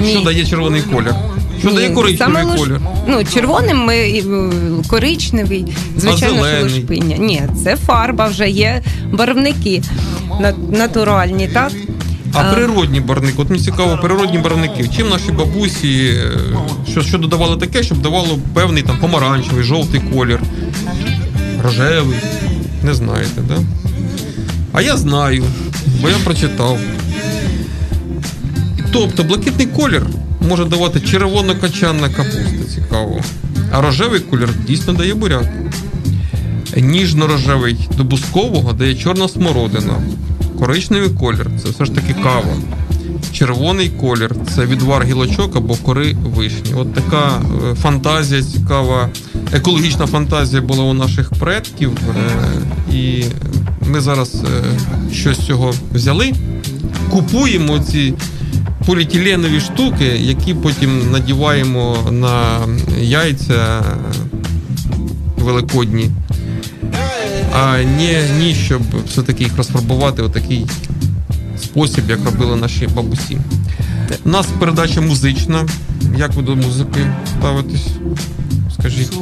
Ні. 0.00 0.10
Що 0.10 0.20
дає 0.20 0.46
червоний 0.46 0.82
колір? 0.82 1.14
Що 1.60 1.68
Ні, 1.68 1.74
дає 1.74 1.90
коричневий 1.90 2.34
саме 2.44 2.56
колір? 2.56 2.80
Ну, 3.06 3.24
червоним 3.24 3.78
ми 3.84 3.96
е, 3.96 4.22
коричневий, 4.88 5.66
звичайно, 5.96 6.46
що 6.46 6.62
лушпиння. 6.62 7.16
Ні, 7.16 7.42
це 7.64 7.76
фарба, 7.76 8.26
вже 8.26 8.50
є 8.50 8.82
барвники 9.12 9.82
натуральні, 10.72 11.48
так? 11.48 11.72
А 12.32 12.38
А. 12.40 12.52
природні 12.54 13.00
барвники, 13.00 13.34
от 13.38 13.50
мені 13.50 13.62
цікаво, 13.62 13.98
природні 14.02 14.38
барвники. 14.38 14.88
Чим 14.96 15.08
наші 15.08 15.32
бабусі, 15.32 16.14
е, 16.16 16.38
що, 16.90 17.02
що 17.02 17.18
додавали 17.18 17.56
таке, 17.56 17.82
щоб 17.82 17.98
давало 18.02 18.38
певний 18.54 18.82
там 18.82 18.98
помаранчевий, 18.98 19.64
жовтий 19.64 20.00
колір, 20.14 20.40
рожевий. 21.62 22.18
Не 22.84 22.94
знаєте, 22.94 23.40
да? 23.48 23.56
А 24.72 24.82
я 24.82 24.96
знаю, 24.96 25.44
бо 26.02 26.08
я 26.08 26.14
прочитав. 26.24 26.78
Тобто 28.92 29.24
блакитний 29.24 29.66
колір 29.66 30.06
може 30.48 30.64
давати 30.64 31.00
червоно-качанна 31.00 32.08
капуста, 32.08 32.74
цікаво. 32.74 33.20
А 33.72 33.80
рожевий 33.80 34.20
колір 34.20 34.48
дійсно 34.66 34.92
дає 34.92 35.14
буряк. 35.14 35.44
Ніжно-рожевий 36.76 37.76
до 37.96 38.04
бускового 38.04 38.72
дає 38.72 38.94
чорна 38.94 39.28
смородина. 39.28 39.94
Коричневий 40.60 41.10
колір 41.10 41.50
це 41.62 41.70
все 41.70 41.84
ж 41.84 41.92
таки 41.94 42.14
кава. 42.22 42.56
Червоний 43.32 43.88
колір 43.88 44.34
це 44.54 44.66
відвар 44.66 45.04
гілочок 45.04 45.56
або 45.56 45.74
кори 45.74 46.16
вишні. 46.24 46.74
От 46.74 46.94
така 46.94 47.42
е, 47.70 47.74
фантазія 47.74 48.42
цікава, 48.42 49.08
екологічна 49.52 50.06
фантазія 50.06 50.62
була 50.62 50.84
у 50.84 50.94
наших 50.94 51.30
предків. 51.30 51.92
е, 52.90 52.94
І 52.96 53.24
ми 53.90 54.00
зараз 54.00 54.34
е, 54.34 54.64
щось 55.14 55.40
з 55.40 55.46
цього 55.46 55.74
взяли, 55.94 56.32
купуємо 57.10 57.78
ці 57.78 58.14
поліетиленові 58.86 59.60
штуки, 59.60 60.04
які 60.04 60.54
потім 60.54 61.10
надіваємо 61.10 61.96
на 62.10 62.58
яйця 62.98 63.82
великодні. 65.38 66.10
А 67.54 67.76
не, 67.78 68.22
ні, 68.38 68.54
щоб 68.54 68.82
все-таки 69.06 69.44
їх 69.44 69.56
розфарбувати 69.56 70.22
у 70.22 70.28
такий 70.28 70.66
спосіб, 71.62 72.10
як 72.10 72.18
робили 72.24 72.56
наші 72.56 72.86
бабусі. 72.86 73.38
У 74.24 74.28
нас 74.28 74.46
передача 74.58 75.00
музична. 75.00 75.66
Як 76.18 76.34
ви 76.34 76.42
до 76.42 76.56
музики 76.56 77.00
ставитесь? 77.38 77.86
Скажіть, 78.78 79.12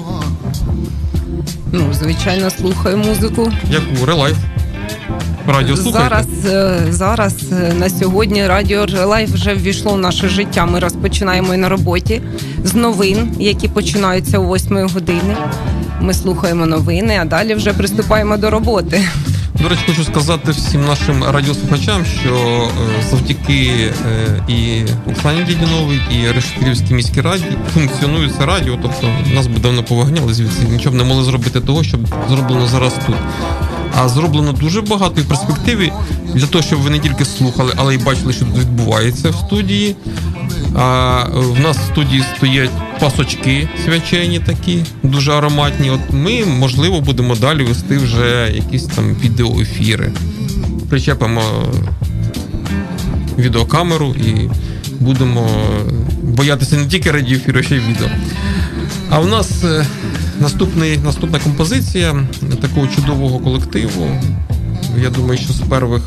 Ну, 1.73 1.93
звичайно, 1.95 2.51
слухаю 2.51 2.97
музику. 2.97 3.53
яку 3.71 4.07
Relife? 4.07 4.37
Радіо 5.47 5.77
слухаєте? 5.77 6.09
Зараз, 6.09 6.27
е, 6.47 6.93
зараз 6.93 7.35
е, 7.53 7.75
на 7.79 7.91
сьогодні 7.91 8.47
радіо 8.47 8.87
Relife 9.07 9.31
вже 9.31 9.55
ввійшло 9.55 9.93
в 9.93 9.99
наше 9.99 10.29
життя. 10.29 10.67
Ми 10.67 10.79
розпочинаємо 10.79 11.55
і 11.55 11.57
на 11.57 11.69
роботі 11.69 12.23
з 12.65 12.75
новин, 12.75 13.31
які 13.39 13.69
починаються 13.69 14.39
о 14.39 14.55
8 14.55 14.89
години. 14.89 15.37
Ми 16.01 16.15
слухаємо 16.15 16.67
новини, 16.67 17.19
а 17.23 17.25
далі 17.25 17.55
вже 17.55 17.73
приступаємо 17.73 18.37
до 18.37 18.51
роботи. 18.51 19.09
До 19.63 19.69
речі, 19.69 19.83
хочу 19.87 20.05
сказати 20.05 20.53
всім 20.53 20.87
нашим 20.87 21.25
радіослухачам, 21.25 22.05
що 22.21 22.35
е, 22.35 23.03
завдяки 23.11 23.91
е, 24.07 24.43
і 24.49 24.83
Оксані 25.11 25.43
Дідіновій, 25.43 26.01
і 26.11 26.33
Решетилівській 26.33 26.95
міській 26.95 27.21
раді 27.21 27.45
функціонує 27.75 28.31
радіо. 28.41 28.79
Тобто 28.83 29.11
нас 29.35 29.47
би 29.47 29.61
давно 29.61 29.83
повигняли 29.83 30.35
звідси, 30.35 30.63
нічого 30.65 30.95
б 30.95 30.99
не 30.99 31.05
могли 31.05 31.25
зробити 31.25 31.61
того, 31.61 31.85
що 31.85 31.99
зроблено 32.29 32.67
зараз 32.67 32.93
тут. 33.07 33.17
А 33.97 34.09
зроблено 34.09 34.53
дуже 34.53 34.81
багато 34.83 35.21
і 35.21 35.23
в 35.23 35.29
перспективі 35.29 35.93
для 36.35 36.47
того, 36.47 36.65
щоб 36.65 36.81
ви 36.81 36.91
не 36.91 36.99
тільки 36.99 37.25
слухали, 37.25 37.73
але 37.77 37.95
й 37.95 37.99
бачили, 37.99 38.33
що 38.33 38.45
тут 38.45 38.59
відбувається 38.59 39.31
в 39.31 39.35
студії. 39.35 39.97
А 40.75 41.25
в 41.35 41.61
нас 41.61 41.77
в 41.79 41.93
студії 41.93 42.25
стоять 42.37 42.71
пасочки 43.01 43.69
свячені 43.85 44.39
такі, 44.39 44.85
дуже 45.03 45.33
ароматні. 45.33 45.91
От 45.91 46.01
ми, 46.13 46.45
можливо, 46.45 47.01
будемо 47.01 47.37
далі 47.37 47.63
вести 47.63 47.99
вже 47.99 48.53
якісь 48.55 48.85
там 48.85 49.15
відеоефіри. 49.15 50.13
Причепимо 50.89 51.43
відеокамеру 53.39 54.15
і 54.15 54.51
будемо 55.01 55.49
боятися 56.23 56.77
не 56.77 56.87
тільки 56.87 57.11
радіоефіру, 57.11 57.63
ще 57.63 57.77
й 57.77 57.79
відео. 57.79 58.09
А 59.11 59.19
в 59.19 59.29
нас 59.29 59.65
е, 59.65 59.87
наступний, 60.41 60.99
наступна 60.99 61.39
композиція 61.39 62.27
такого 62.61 62.87
чудового 62.87 63.39
колективу. 63.39 64.21
Я 65.03 65.11
думаю, 65.11 65.39
що 65.39 65.53
з 65.53 65.61
перших 65.61 66.03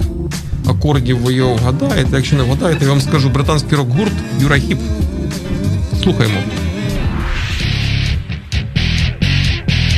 акордів 0.72 1.18
ви 1.18 1.34
його 1.34 1.54
вгадаєте. 1.54 2.16
Якщо 2.16 2.36
не 2.36 2.44
вгадаєте, 2.44 2.86
я 2.86 2.90
вам 2.90 3.02
скажу 3.02 3.30
британський 3.30 3.78
рок-гурт 3.78 4.14
Юра 4.40 4.60
Хіп. 4.60 4.80
Слухаємо. 6.04 6.40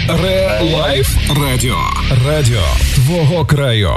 Ре-лайф 0.08 1.18
радіо. 1.42 1.78
Радіо 2.28 2.62
твого 2.96 3.46
краю. 3.46 3.94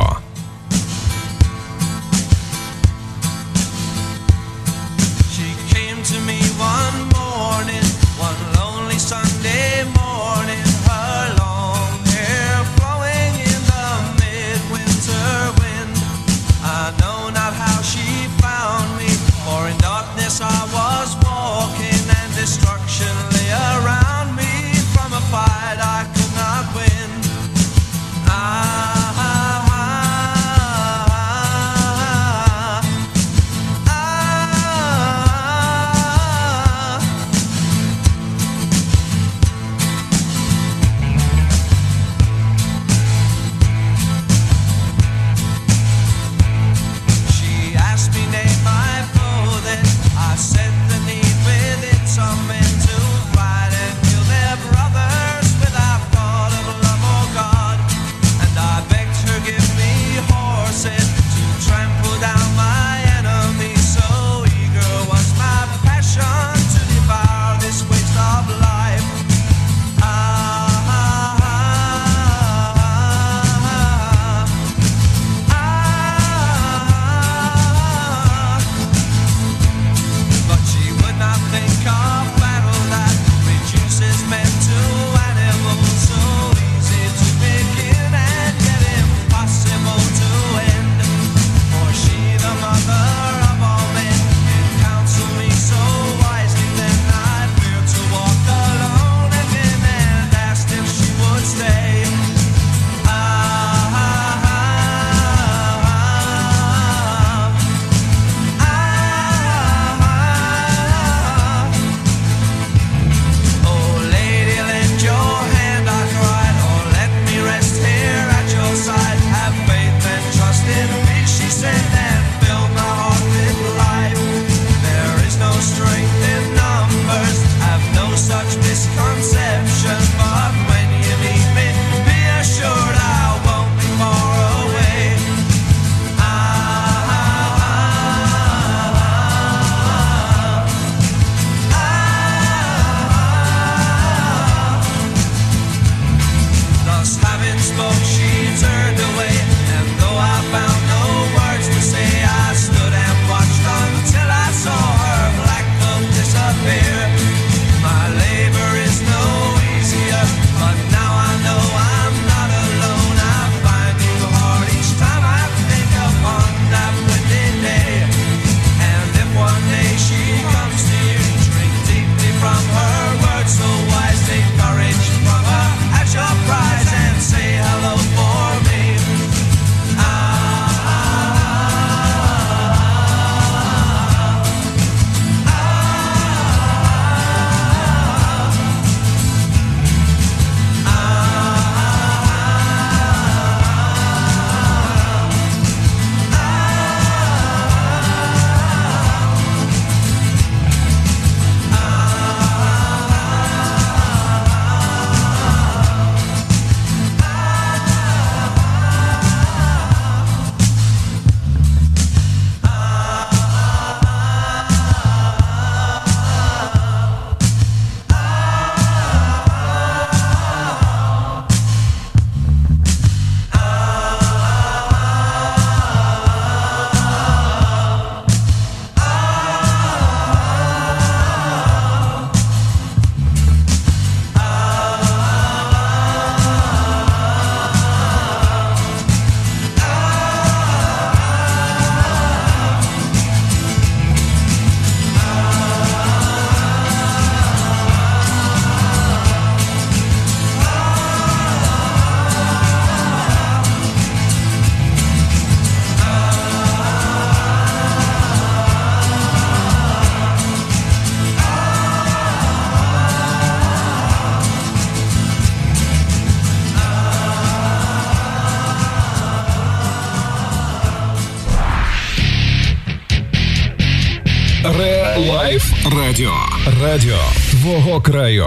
Радіо 276.96 277.18
твого 277.50 278.00
краю. 278.00 278.46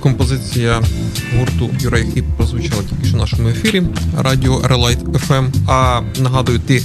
Композиція 0.00 0.82
гурту 1.38 1.70
Uriah 1.80 2.06
Heep 2.14 2.24
прозвучала 2.36 2.82
тільки 2.82 3.04
що 3.04 3.16
в 3.16 3.20
нашому 3.20 3.48
ефірі 3.48 3.82
Радіо 4.18 4.60
Relife 4.64 4.98
FM. 4.98 5.48
А 5.68 6.00
нагадую 6.20 6.58
тих, 6.58 6.82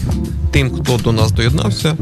тим, 0.52 0.72
хто 0.72 0.98
до 0.98 1.12
нас 1.12 1.32
доєднався. 1.32 1.98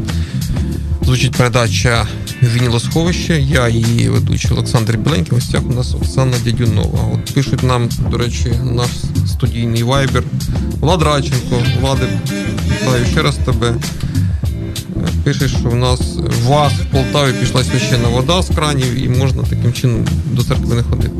Звучить 1.02 1.32
передача 1.32 2.08
Вінілосховище. 2.44 3.42
Я 3.42 3.70
її 3.70 4.10
ведучий 4.10 4.52
Олександр 4.52 4.98
Біленький. 4.98 5.32
В 5.32 5.36
гостях 5.36 5.62
у 5.70 5.74
нас 5.74 5.96
Оксана 5.96 6.38
Дядюнова. 6.44 7.00
От 7.13 7.34
пишуть 7.34 7.63
нам, 7.63 7.90
до 8.12 8.18
речі, 8.18 8.52
наш 8.63 8.90
студійний 9.28 9.84
вайбер. 9.84 10.24
Влад 10.80 11.02
Радченко, 11.02 11.62
Влади, 11.82 12.08
вітаю 12.82 13.06
ще 13.06 13.22
раз 13.22 13.36
тебе. 13.46 13.68
Е, 13.68 15.10
Пише, 15.24 15.48
що 15.48 15.70
в 15.70 15.76
нас 15.76 16.18
в 16.48 16.50
вас 16.50 16.74
в 16.74 16.86
Полтаві 16.86 17.34
пішла 17.34 17.64
священна 17.64 18.08
вода 18.08 18.42
з 18.42 18.50
кранів 18.56 19.04
і 19.04 19.10
можна 19.10 19.44
таким 19.44 19.74
чином 19.74 20.06
до 20.32 20.44
церкви 20.44 20.76
не 20.76 20.84
ходити. 20.84 21.12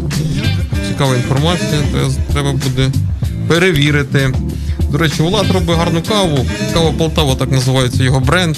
Цікава 0.88 1.16
інформація, 1.16 1.82
треба, 2.34 2.52
буде 2.52 2.92
перевірити. 3.48 4.34
До 4.92 4.98
речі, 4.98 5.24
Влад 5.24 5.52
робить 5.52 5.78
гарну 5.78 6.02
каву. 6.02 6.46
Кава 6.74 6.92
Полтава, 6.92 7.36
так 7.36 7.52
називається 7.52 8.04
його 8.04 8.20
бренд. 8.20 8.58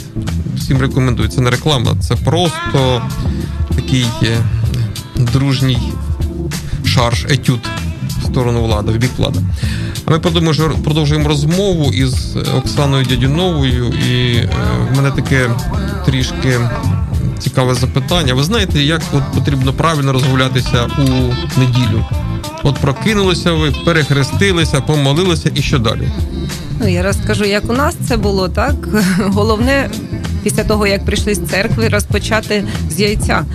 Всім 0.57 0.77
рекомендую. 0.77 1.29
Це 1.29 1.41
не 1.41 1.49
реклама, 1.49 1.95
це 1.99 2.15
просто 2.15 3.01
такий 3.75 4.05
е, 4.23 4.37
дружній 5.15 5.79
шарж, 6.85 7.25
етюд 7.29 7.59
сторону 8.31 8.63
влада, 8.63 8.91
в 8.91 8.95
бік 8.95 9.11
влада. 9.17 9.39
А 10.05 10.11
ми 10.11 10.19
продовжуємо 10.83 11.27
розмову 11.27 11.91
із 11.93 12.35
Оксаною 12.57 13.05
Дядюновою, 13.05 13.93
і 14.09 14.35
е, 14.35 14.49
в 14.91 14.97
мене 14.97 15.11
таке 15.11 15.49
трішки 16.05 16.59
цікаве 17.39 17.75
запитання. 17.75 18.33
Ви 18.33 18.43
знаєте, 18.43 18.83
як 18.83 19.01
от 19.13 19.23
потрібно 19.35 19.73
правильно 19.73 20.13
розмовлятися 20.13 20.87
у 20.97 21.01
неділю? 21.59 22.05
От 22.63 22.75
прокинулися 22.75 23.51
ви, 23.51 23.71
перехрестилися, 23.85 24.81
помолилися 24.81 25.51
і 25.55 25.61
що 25.61 25.79
далі? 25.79 26.07
Ну, 26.81 26.87
я 26.87 27.03
розкажу, 27.03 27.45
як 27.45 27.69
у 27.69 27.73
нас 27.73 27.95
це 28.07 28.17
було, 28.17 28.49
так? 28.49 28.75
Головне, 29.19 29.89
після 30.43 30.63
того, 30.63 30.87
як 30.87 31.05
прийшли 31.05 31.35
з 31.35 31.39
церкви, 31.39 31.87
розпочати 31.87 32.65
з 32.89 32.99
яйця. 32.99 33.45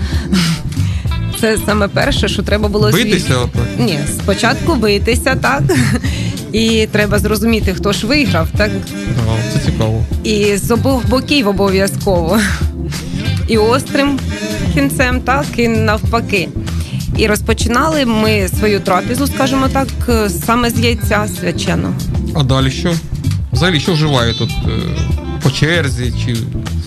Це 1.45 1.59
саме 1.67 1.89
перше, 1.89 2.29
що 2.29 2.43
треба 2.43 2.69
було. 2.69 2.91
Битися? 2.91 3.37
отак? 3.37 3.63
Ні, 3.79 3.99
спочатку 4.23 4.75
битися, 4.75 5.37
так. 5.37 5.63
І 6.53 6.89
треба 6.93 7.19
зрозуміти, 7.19 7.75
хто 7.75 7.93
ж 7.93 8.07
виграв, 8.07 8.49
так. 8.57 8.71
Ага, 9.27 9.37
це 9.53 9.59
цікаво. 9.71 10.05
І 10.25 10.57
з 10.57 10.71
обох 10.71 11.07
боків 11.09 11.49
обов'язково. 11.49 12.39
І 13.49 13.59
острим 13.59 14.19
кінцем, 14.75 15.21
так, 15.21 15.45
і 15.57 15.69
навпаки. 15.69 16.49
І 17.19 17.27
розпочинали 17.27 18.05
ми 18.07 18.49
свою 18.59 18.81
трапезу, 18.81 19.27
скажімо 19.27 19.69
так, 19.73 19.89
саме 20.47 20.71
з 20.71 20.81
яйця 20.81 21.27
свяченого. 21.41 21.95
А 22.35 22.43
далі 22.43 22.71
що? 22.71 22.95
Взагалі, 23.53 23.81
що 23.81 23.93
вживає 23.93 24.35
тут? 24.35 24.51
е, 24.51 24.71
По 25.43 25.51
черзі 25.51 26.13
чи 26.27 26.37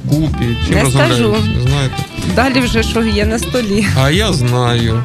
вкупі? 0.05 0.57
Чим 0.67 0.75
Не 0.83 0.91
скажу. 0.91 1.35
Знаєте? 1.67 1.95
Далі 2.35 2.59
вже 2.59 2.83
що 2.83 3.03
є 3.03 3.25
на 3.25 3.39
столі. 3.39 3.87
А 3.97 4.09
я 4.09 4.33
знаю. 4.33 5.03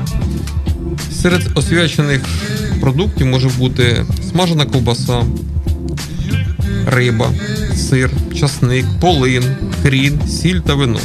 Серед 1.23 1.43
освячених 1.55 2.21
продуктів 2.81 3.27
може 3.27 3.49
бути 3.49 4.07
смажена 4.31 4.65
ковбаса, 4.67 5.23
риба, 6.87 7.31
сир, 7.77 8.11
часник, 8.35 8.87
полин, 9.01 9.45
хрін, 9.83 10.21
сіль 10.29 10.61
та 10.61 10.75
вино. 10.75 10.99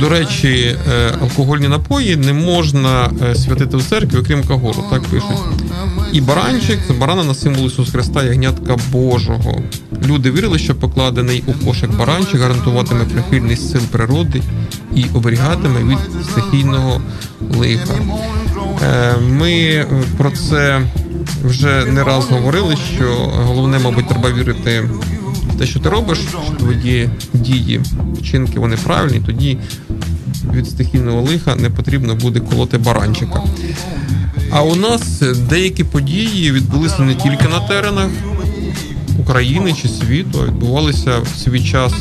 До 0.00 0.08
речі, 0.08 0.76
е, 0.92 1.12
алкогольні 1.22 1.68
напої 1.68 2.16
не 2.16 2.32
можна 2.32 3.10
е, 3.22 3.34
святити 3.34 3.76
в 3.76 3.82
церкві, 3.84 4.18
окрім 4.18 4.44
кагору, 4.44 4.84
так 4.90 5.02
пишуть. 5.02 5.64
І 6.12 6.20
баранчик 6.20 6.78
це 6.86 6.92
барана 6.92 7.24
на 7.24 7.34
символ 7.34 7.66
Ісуса 7.66 7.92
Христа, 7.92 8.22
ягнятка 8.24 8.76
Божого. 8.92 9.62
Люди 10.04 10.30
вірили, 10.30 10.58
що 10.58 10.74
покладений 10.74 11.44
у 11.46 11.52
кошик 11.52 11.90
баранчик 11.96 12.40
гарантуватиме 12.40 13.04
прихильність 13.04 13.70
сил 13.70 13.80
природи 13.80 14.42
і 14.94 15.04
оберігатиме 15.14 15.80
від 15.84 15.98
стихійного 16.30 17.00
лиха. 17.58 17.94
Е, 18.82 19.14
Ми 19.18 19.84
про 20.18 20.30
це 20.30 20.80
вже 21.44 21.84
не 21.84 22.04
раз 22.04 22.24
говорили, 22.30 22.76
що 22.96 23.14
головне, 23.34 23.78
мабуть, 23.78 24.08
треба 24.08 24.32
вірити 24.32 24.80
в 25.54 25.58
те, 25.58 25.66
що 25.66 25.80
ти 25.80 25.88
робиш, 25.88 26.18
що 26.18 26.56
твої 26.58 27.10
дії, 27.32 27.80
вчинки 28.20 28.60
вони 28.60 28.76
правильні, 28.76 29.22
тоді 29.26 29.58
від 30.54 30.68
стихійного 30.68 31.22
лиха 31.22 31.56
не 31.56 31.70
потрібно 31.70 32.14
буде 32.14 32.40
колоти 32.40 32.78
баранчика. 32.78 33.42
А 34.50 34.62
у 34.62 34.74
нас 34.76 35.22
деякі 35.48 35.84
події 35.84 36.52
відбулися 36.52 37.02
не 37.02 37.14
тільки 37.14 37.48
на 37.48 37.60
теренах 37.60 38.08
України 39.24 39.74
чи 39.82 39.88
світу, 39.88 40.44
відбувалися 40.46 41.18
в 41.18 41.28
свій 41.38 41.64
час 41.64 41.92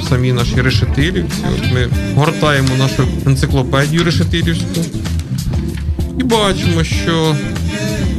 в 0.00 0.08
самій 0.08 0.32
нашій 0.32 0.62
решетилівці. 0.62 1.44
От 1.54 1.72
ми 1.72 1.88
гортаємо 2.14 2.68
нашу 2.78 3.08
енциклопедію 3.26 4.04
решетилівську 4.04 4.80
і 6.20 6.22
бачимо, 6.22 6.84
що 6.84 7.36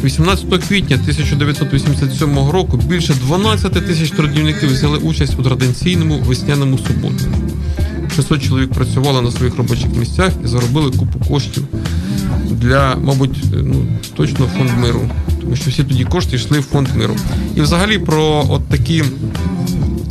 18 0.04 0.45
квітня 0.67 0.95
1987 0.95 2.50
року 2.50 2.78
більше 2.78 3.13
12 3.13 3.74
тисяч 3.88 4.12
трудівників 4.12 4.74
взяли 4.74 4.97
участь 4.97 5.39
у 5.39 5.43
традиційному 5.43 6.19
весняному 6.19 6.78
суботнику. 6.78 7.38
600 8.15 8.43
чоловік 8.43 8.71
працювали 8.71 9.21
на 9.21 9.32
своїх 9.32 9.56
робочих 9.58 9.95
місцях 9.95 10.32
і 10.43 10.47
заробили 10.47 10.91
купу 10.91 11.19
коштів 11.30 11.63
для, 12.50 12.95
мабуть, 12.95 13.43
ну 13.54 13.86
точно 14.15 14.45
фонд 14.58 14.71
миру, 14.80 15.10
що 15.56 15.70
всі 15.70 15.84
тоді 15.84 16.04
кошти 16.04 16.36
йшли 16.36 16.60
в 16.60 16.64
фонд 16.64 16.88
миру. 16.96 17.16
І 17.56 17.62
взагалі 17.62 18.00
про 18.00 18.46
от 18.50 18.70
такі. 18.70 19.04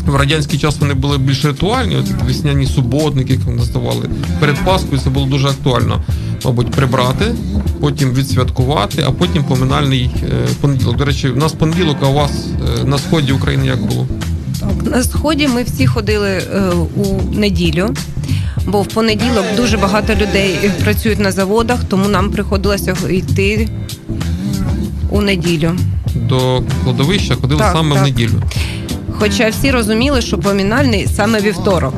В 0.07 0.17
радянський 0.17 0.59
час 0.59 0.77
вони 0.81 0.95
були 0.95 1.19
більш 1.19 1.45
ритуальні, 1.45 1.97
от 1.97 2.23
весняні 2.27 2.67
суботники, 2.67 3.33
як 3.33 3.43
вони 3.43 3.57
називали. 3.57 4.11
Перед 4.41 4.57
Паскою 4.65 5.01
це 5.01 5.11
було 5.11 5.27
дуже 5.27 5.49
актуально, 5.49 6.05
мабуть, 6.45 6.71
прибрати, 6.71 7.35
потім 7.81 8.15
відсвяткувати, 8.15 9.05
а 9.07 9.11
потім 9.11 9.45
поминальний 9.45 10.11
е, 10.23 10.49
понеділок. 10.61 10.97
До 10.97 11.05
речі, 11.05 11.29
у 11.29 11.37
нас 11.37 11.53
понеділок, 11.53 11.97
а 12.03 12.07
у 12.07 12.13
вас 12.13 12.31
е, 12.81 12.85
на 12.85 12.99
сході 12.99 13.33
України 13.33 13.67
як 13.67 13.83
було? 13.83 14.07
Так, 14.61 14.93
на 14.95 15.03
сході 15.03 15.49
ми 15.49 15.63
всі 15.63 15.87
ходили 15.87 16.29
е, 16.29 16.73
у 16.97 17.35
неділю, 17.39 17.95
бо 18.67 18.83
в 18.83 18.87
понеділок 18.87 19.45
дуже 19.57 19.77
багато 19.77 20.15
людей 20.15 20.71
працюють 20.85 21.19
на 21.19 21.33
заводах, 21.33 21.85
тому 21.85 22.09
нам 22.09 22.31
приходилося 22.31 22.97
йти 23.11 23.69
у 25.11 25.21
неділю. 25.21 25.73
До 26.15 26.63
кладовища 26.85 27.35
ходили 27.35 27.61
Так, 27.61 27.73
саме 27.77 27.95
так. 27.95 28.03
в 28.03 28.07
неділю. 28.07 28.43
Хоча 29.19 29.49
всі 29.49 29.71
розуміли, 29.71 30.23
що 30.23 30.39
помінальний 30.39 31.09
саме 31.17 31.41
вівторок. 31.41 31.95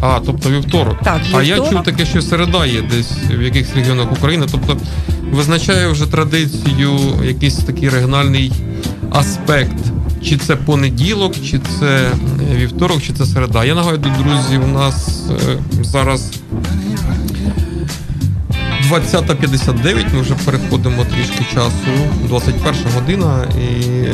А, 0.00 0.20
тобто 0.26 0.50
вівторок. 0.50 0.96
Так, 1.04 1.20
А 1.34 1.42
я 1.42 1.56
чув 1.56 1.82
таке, 1.82 2.06
що 2.06 2.22
середа 2.22 2.66
є 2.66 2.82
десь 2.82 3.12
в 3.38 3.42
якихось 3.42 3.74
регіонах 3.74 4.12
України. 4.12 4.46
Тобто 4.52 4.76
визначає 5.32 5.88
вже 5.88 6.06
традицію 6.06 6.98
якийсь 7.24 7.54
такий 7.56 7.88
регіональний 7.88 8.52
аспект. 9.10 9.76
Чи 10.24 10.36
це 10.36 10.56
понеділок, 10.56 11.34
чи 11.50 11.60
це 11.80 12.10
вівторок, 12.56 13.02
чи 13.02 13.12
це 13.12 13.26
середа. 13.26 13.64
Я 13.64 13.74
нагадую, 13.74 14.14
друзі, 14.18 14.58
у 14.58 14.66
нас 14.66 15.22
е, 15.30 15.58
зараз 15.82 16.30
20.59, 18.90 20.14
ми 20.14 20.20
вже 20.20 20.34
переходимо 20.34 21.04
трішки 21.04 21.44
часу, 21.54 21.72
21 22.22 22.74
година, 22.94 23.44
і 23.44 24.04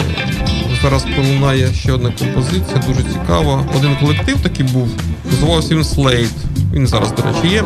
зараз 0.82 1.04
пролунає 1.14 1.74
ще 1.74 1.92
одна 1.92 2.12
композиція, 2.18 2.82
дуже 2.88 3.02
цікава. 3.12 3.64
Один 3.76 3.96
колектив 3.96 4.40
такий 4.42 4.66
був, 4.66 4.88
називався 5.30 5.74
він 5.74 5.82
Slate. 5.82 6.28
Він 6.72 6.86
зараз, 6.86 7.12
до 7.12 7.22
речі, 7.22 7.54
є. 7.54 7.64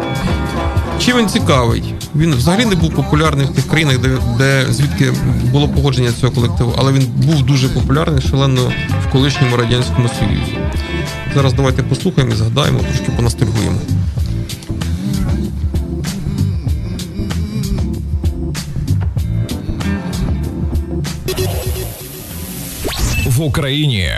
Чим 1.00 1.18
він 1.18 1.28
цікавий? 1.28 1.94
Він 2.16 2.34
взагалі 2.34 2.64
не 2.64 2.74
був 2.74 2.94
популярний 2.94 3.46
в 3.46 3.50
тих 3.50 3.68
країнах, 3.68 3.98
де, 3.98 4.08
де 4.38 4.66
звідки 4.70 5.12
було 5.52 5.68
погодження 5.68 6.12
цього 6.20 6.32
колективу, 6.32 6.74
але 6.78 6.92
він 6.92 7.06
був 7.16 7.42
дуже 7.42 7.68
популярний 7.68 8.22
шалено 8.22 8.72
в 9.08 9.12
колишньому 9.12 9.56
радянському 9.56 10.08
союзі. 10.08 10.58
Зараз 11.34 11.52
давайте 11.52 11.82
послухаємо 11.82 12.32
і 12.32 12.36
згадаємо, 12.36 12.78
трошки 12.78 13.12
поностальгуємо. 13.16 13.78
Україні 23.46 24.10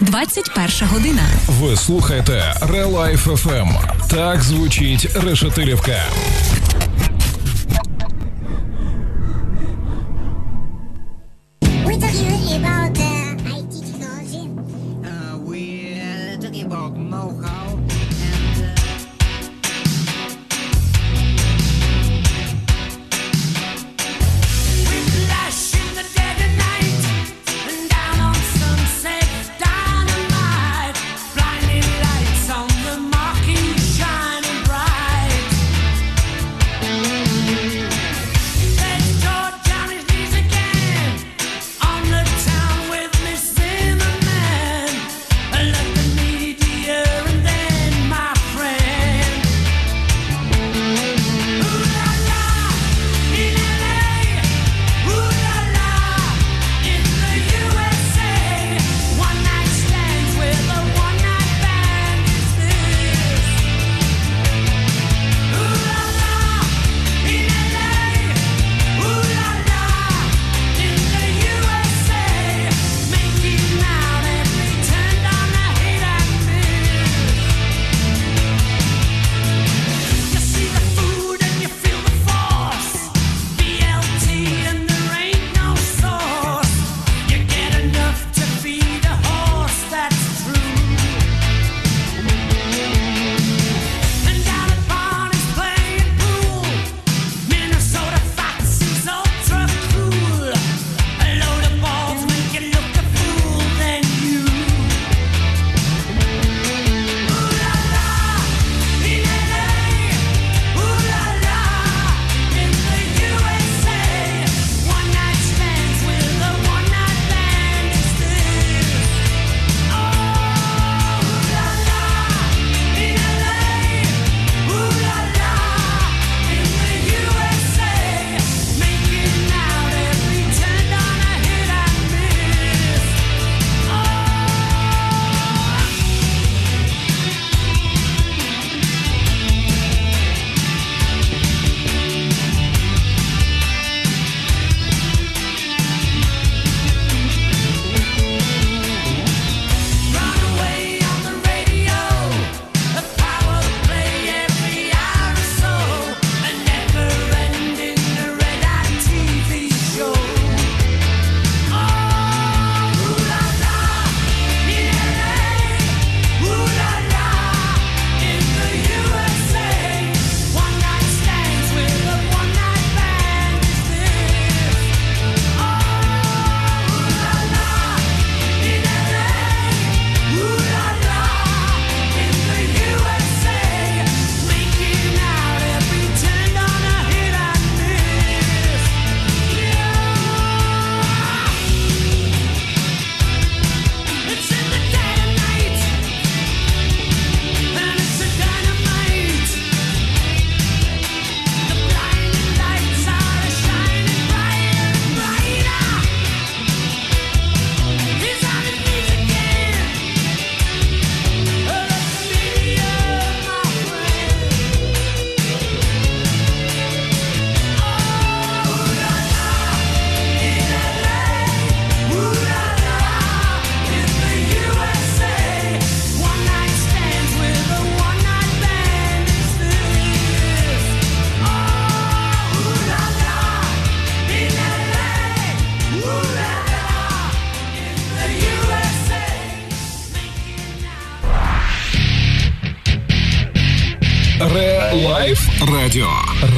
21 0.00 0.88
година. 0.88 1.22
ви 1.48 1.76
слухаєте 1.76 2.54
Релайф 2.72 3.28
FM. 3.28 3.68
Так 4.10 4.42
звучить 4.42 5.16
Решетилівка. 5.16 6.02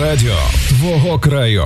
Радіо. 0.00 0.36
Твого 0.68 1.18
краю. 1.18 1.64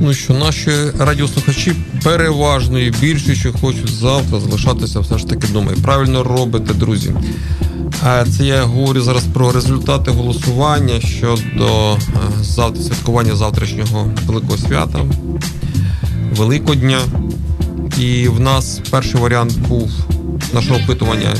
Ну 0.00 0.14
що, 0.14 0.34
наші 0.34 0.70
радіослухачі 0.98 1.72
переважною 2.04 2.94
більшістю 3.00 3.54
хочуть 3.60 3.88
завтра 3.88 4.40
залишатися 4.40 5.00
все 5.00 5.18
ж 5.18 5.26
таки 5.26 5.46
вдома. 5.46 5.72
І 5.76 5.80
правильно 5.80 6.22
робите, 6.22 6.74
друзі. 6.74 7.14
Це 8.02 8.44
я 8.44 8.62
говорю 8.62 9.00
зараз 9.00 9.24
про 9.24 9.52
результати 9.52 10.10
голосування 10.10 11.00
щодо 11.00 11.92
е, 11.94 11.98
завтра 12.42 12.82
святкування 12.82 13.36
завтрашнього 13.36 14.12
великого 14.26 14.58
свята, 14.58 14.98
Великодня. 16.36 16.98
І 17.98 18.28
в 18.28 18.40
нас 18.40 18.80
перший 18.90 19.20
варіант 19.20 19.58
був 19.58 19.90
нашого 20.52 20.80
опитування, 20.84 21.34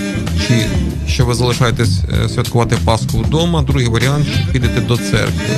чи 0.48 0.66
що 1.10 1.26
ви 1.26 1.34
залишаєтесь 1.34 2.00
е, 2.24 2.28
святкувати 2.28 2.76
Пасху 2.84 3.18
вдома. 3.18 3.62
Другий 3.62 3.88
варіант, 3.88 4.26
чи 4.34 4.52
підете 4.52 4.80
до 4.80 4.96
церкви. 4.96 5.56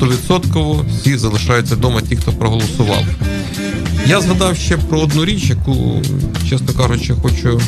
100% 0.00 0.80
всі 0.88 1.16
залишаються 1.16 1.74
вдома, 1.74 2.00
ті, 2.00 2.16
хто 2.16 2.32
проголосував. 2.32 3.04
Я 4.06 4.20
згадав 4.20 4.56
ще 4.56 4.76
про 4.76 5.00
одну 5.00 5.24
річ, 5.24 5.50
яку, 5.50 6.02
чесно 6.48 6.74
кажучи, 6.74 7.14
хочу 7.22 7.60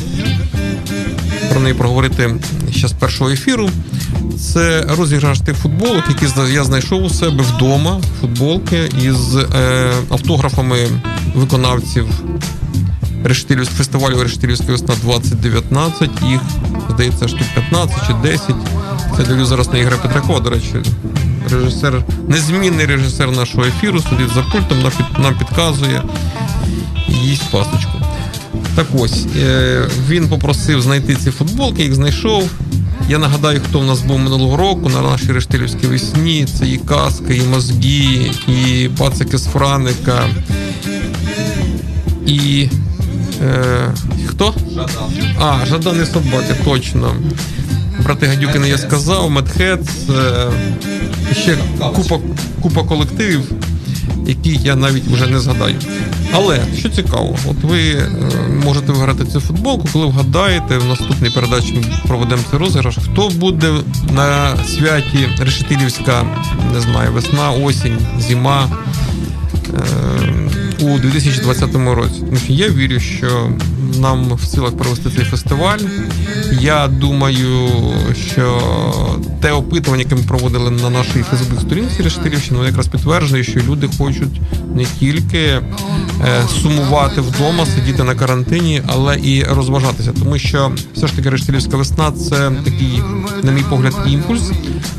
про 1.51 1.61
неї 1.61 1.75
проговорити 1.75 2.35
ще 2.71 2.87
з 2.87 2.91
першого 2.91 3.29
ефіру. 3.29 3.69
Це 4.39 4.85
розіграш 4.97 5.39
тих 5.39 5.55
футболок, 5.55 6.03
які 6.09 6.53
я 6.53 6.63
знайшов 6.63 7.03
у 7.03 7.09
себе 7.09 7.43
вдома. 7.55 8.01
Футболки 8.21 8.89
із 9.05 9.35
е, 9.35 9.91
автографами 10.09 10.77
виконавців 11.35 12.07
Решетилівського 13.23 13.77
фестивалю 13.77 14.23
Решетилівська 14.23 14.71
весна 14.71 14.95
2019. 15.03 16.09
Їх, 16.29 16.41
здається, 16.89 17.27
штук 17.27 17.47
15 17.53 17.97
чи 18.07 18.13
10. 18.29 18.55
Це 19.17 19.23
дивлю 19.23 19.45
зараз 19.45 19.67
на 19.73 19.77
Ігоря 19.77 19.97
Петракова, 19.97 20.39
до 20.39 20.49
речі, 20.49 20.75
режисер, 21.51 22.03
незмінний 22.27 22.85
режисер 22.85 23.31
нашого 23.31 23.65
ефіру, 23.65 23.99
сидить 23.99 24.29
за 24.33 24.41
пультом, 24.41 24.91
нам, 25.19 25.35
підказує 25.35 26.03
їсть 27.07 27.51
пасочку. 27.51 27.91
Так 28.75 28.87
ось, 28.97 29.25
е, 29.37 29.87
він 30.09 30.27
попросив 30.29 30.81
знайти 30.81 31.15
ці 31.15 31.31
футболки, 31.31 31.83
їх 31.83 31.93
знайшов. 31.95 32.49
Я 33.09 33.17
нагадаю, 33.17 33.61
хто 33.69 33.79
в 33.79 33.85
нас 33.85 34.01
був 34.01 34.19
минулого 34.19 34.57
року 34.57 34.89
на 34.89 35.01
нашій 35.01 35.31
рештилівській 35.31 35.87
весні. 35.87 36.45
Це 36.59 36.67
і 36.67 36.77
каска, 36.77 37.33
і 37.33 37.41
мозги, 37.41 38.31
і 38.47 38.89
пацики 38.97 39.37
з 39.37 39.45
Франика, 39.45 40.25
і. 42.25 42.69
Е, 43.41 43.91
хто? 44.27 44.53
Жадан. 44.75 45.35
А, 45.39 45.65
Жадан 45.65 46.03
і 46.03 46.05
собаки, 46.05 46.55
точно. 46.65 47.15
Брати 48.03 48.27
Гадюкини 48.27 48.69
я 48.69 48.77
сказав, 48.77 49.31
Медхец, 49.31 49.79
е, 50.09 50.51
ще 51.33 51.57
купа, 51.95 52.19
купа 52.61 52.83
колективів, 52.83 53.51
які 54.27 54.59
я 54.63 54.75
навіть 54.75 55.07
вже 55.07 55.27
не 55.27 55.39
згадаю. 55.39 55.75
Але 56.33 56.59
що 56.77 56.89
цікаво, 56.89 57.35
от 57.49 57.63
ви 57.63 57.79
е, 57.79 58.09
можете 58.65 58.91
виграти 58.91 59.25
цю 59.25 59.39
футболку, 59.39 59.87
коли 59.93 60.05
вгадаєте, 60.05 60.77
в 60.77 60.85
наступній 60.85 61.29
передачі 61.29 61.73
ми 61.73 62.07
проведемо 62.07 62.41
цей 62.51 62.59
розіграш. 62.59 62.97
Хто 62.97 63.29
буде 63.29 63.73
на 64.11 64.57
святі 64.65 65.29
Решетилівська, 65.39 66.25
не 66.73 66.81
знаю, 66.81 67.11
весна, 67.11 67.51
осінь, 67.51 67.97
зима 68.19 68.69
е, 69.73 70.42
у 70.83 70.99
2020 70.99 71.75
році. 71.75 72.23
Що 72.43 72.53
я 72.53 72.69
вірю, 72.69 72.99
що 72.99 73.49
нам 73.99 74.33
в 74.33 74.45
силах 74.45 74.77
провести 74.77 75.09
цей 75.15 75.25
фестиваль. 75.25 75.79
Я 76.61 76.87
думаю, 76.87 77.69
що 78.31 78.61
те 79.41 79.51
опитування, 79.51 80.03
яке 80.03 80.15
ми 80.15 80.21
проводили 80.27 80.71
на 80.71 80.89
нашій 80.89 81.23
Фейсбук-сторінці 81.23 82.03
Решетилівщини, 82.03 82.57
воно 82.57 82.69
якраз 82.69 82.87
підтверджує, 82.87 83.43
що 83.43 83.59
люди 83.59 83.89
хочуть 83.97 84.41
не 84.75 84.85
тільки 84.99 85.39
е, 85.39 85.61
сумувати 86.61 87.21
вдома, 87.21 87.65
сидіти 87.65 88.03
на 88.03 88.15
карантині, 88.15 88.81
але 88.87 89.19
і 89.19 89.43
розважатися. 89.43 90.11
Тому 90.19 90.37
що 90.37 90.71
все 90.95 91.07
ж 91.07 91.15
таки 91.15 91.29
Рештилівська 91.29 91.77
весна 91.77 92.11
це 92.11 92.51
такий, 92.63 93.01
на 93.43 93.51
мій 93.51 93.63
погляд, 93.69 93.93
імпульс 94.07 94.51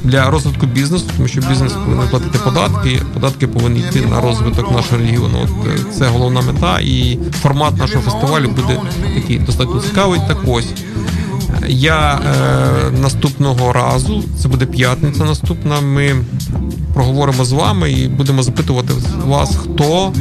для 0.05 0.31
розвитку 0.31 0.67
бізнесу, 0.67 1.05
тому 1.17 1.29
що 1.29 1.41
бізнес 1.41 1.73
повинен 1.73 2.09
платити 2.09 2.39
податки. 2.45 3.01
Податки 3.15 3.47
повинні 3.47 3.81
йти 3.81 4.01
на 4.01 4.21
розвиток 4.21 4.73
нашого 4.73 4.97
регіону. 4.97 5.39
От 5.43 5.67
е, 5.67 5.74
це 5.99 6.09
головна 6.09 6.41
мета, 6.41 6.81
і 6.81 7.19
формат 7.43 7.77
нашого 7.77 8.11
фестивалю 8.11 8.49
буде 8.49 8.81
такий 9.15 9.39
достатньо 9.39 9.81
цікавий. 9.81 10.21
Так 10.29 10.39
ось. 10.47 10.69
Я 11.69 12.15
е, 12.15 12.91
наступного 13.01 13.73
разу, 13.73 14.25
це 14.39 14.49
буде 14.49 14.67
п'ятниця 14.67 15.25
наступна. 15.25 15.81
Ми 15.81 16.17
проговоримо 16.95 17.45
з 17.45 17.53
вами 17.53 17.93
і 17.93 18.09
будемо 18.09 18.43
запитувати 18.43 18.93
вас, 19.27 19.57
хто, 19.57 20.13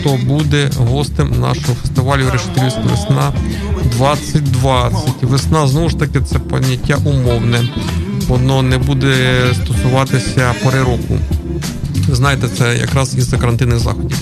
хто 0.00 0.18
буде 0.26 0.70
гостем 0.76 1.40
нашого 1.40 1.74
фестивалю 1.82 2.22
Решетилівська 2.32 2.80
весна 2.80 3.32
2020. 3.98 5.22
Весна 5.22 5.68
знову 5.68 5.88
ж 5.88 5.98
таки 5.98 6.20
це 6.20 6.38
поняття 6.38 6.98
умовне. 7.04 7.68
Воно 8.28 8.62
не 8.62 8.78
буде 8.78 9.14
стосуватися 9.54 10.54
пори 10.64 10.78
року. 10.78 11.18
Знаєте, 12.12 12.48
це 12.58 12.76
якраз 12.76 13.18
із-за 13.18 13.38
карантинних 13.38 13.78
заходів. 13.78 14.18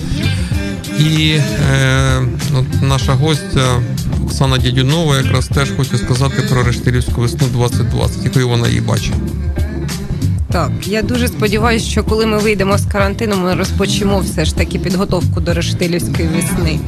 І 0.98 1.38
е, 1.72 2.22
от 2.58 2.82
наша 2.82 3.12
гостя 3.12 3.82
Оксана 4.24 4.58
Дядюнова 4.58 5.16
якраз 5.16 5.46
теж 5.48 5.70
хоче 5.76 5.98
сказати 5.98 6.42
про 6.50 6.62
Рештилівську 6.62 7.20
весну 7.20 7.46
2020, 7.54 8.24
якою 8.24 8.48
вона 8.48 8.68
її 8.68 8.80
бачить. 8.80 9.12
Так, 10.52 10.70
я 10.86 11.02
дуже 11.02 11.28
сподіваюся, 11.28 11.86
що 11.86 12.04
коли 12.04 12.26
ми 12.26 12.38
вийдемо 12.38 12.78
з 12.78 12.86
карантину, 12.86 13.36
ми 13.36 13.54
розпочнемо 13.54 14.18
все 14.18 14.44
ж 14.44 14.56
таки 14.56 14.78
підготовку 14.78 15.40
до 15.40 15.54
Рештилівської 15.54 16.28
весни. 16.28 16.78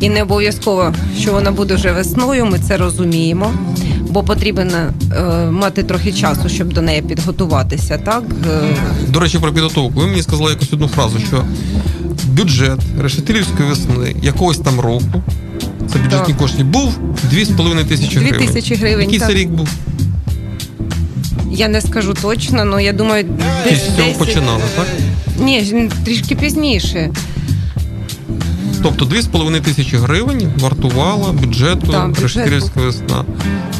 І 0.00 0.08
не 0.08 0.22
обов'язково, 0.22 0.94
що 1.20 1.32
вона 1.32 1.50
буде 1.52 1.74
вже 1.74 1.92
весною, 1.92 2.46
ми 2.46 2.58
це 2.58 2.76
розуміємо, 2.76 3.52
бо 4.10 4.22
потрібно 4.22 4.64
е, 5.16 5.22
мати 5.50 5.82
трохи 5.82 6.12
часу, 6.12 6.48
щоб 6.48 6.72
до 6.72 6.82
неї 6.82 7.02
підготуватися. 7.02 7.98
Так 7.98 8.22
Е, 8.50 8.76
До 9.08 9.20
речі, 9.20 9.38
про 9.38 9.52
підготовку. 9.52 10.00
Ви 10.00 10.06
мені 10.06 10.22
сказали 10.22 10.50
якусь 10.50 10.72
одну 10.72 10.88
фразу, 10.88 11.18
що 11.18 11.44
бюджет 12.36 12.80
Решетилівської 13.00 13.68
весни 13.68 14.16
якогось 14.22 14.58
там 14.58 14.80
року, 14.80 15.22
це 15.92 15.98
бюджетні 15.98 16.34
Так. 16.34 16.36
кошти, 16.36 16.64
був 16.64 16.98
2,5 17.32 17.84
тисячі 17.84 18.18
гривень. 18.20 18.46
тисячі 18.46 18.74
гривень, 18.74 19.00
Який 19.04 19.18
так. 19.18 19.28
це 19.28 19.34
рік 19.34 19.48
був? 19.50 19.68
я 21.50 21.68
не 21.68 21.80
скажу 21.80 22.14
точно, 22.22 22.58
але 22.58 22.84
я 22.84 22.92
думаю, 22.92 23.24
десь 23.64 23.78
з 23.78 23.96
цього 23.96 24.08
10... 24.08 24.18
починали, 24.18 24.62
так? 24.76 24.86
Ні, 25.40 25.90
трішки 26.04 26.34
пізніше. 26.34 27.10
Тобто 28.82 29.04
2,5 29.04 29.60
тисячі 29.60 29.96
гривень 29.96 30.52
вартувала 30.58 31.32
бюджету 31.32 31.92
Так. 31.92 32.20
Решетилівська 32.22 32.80
весна. 32.80 33.24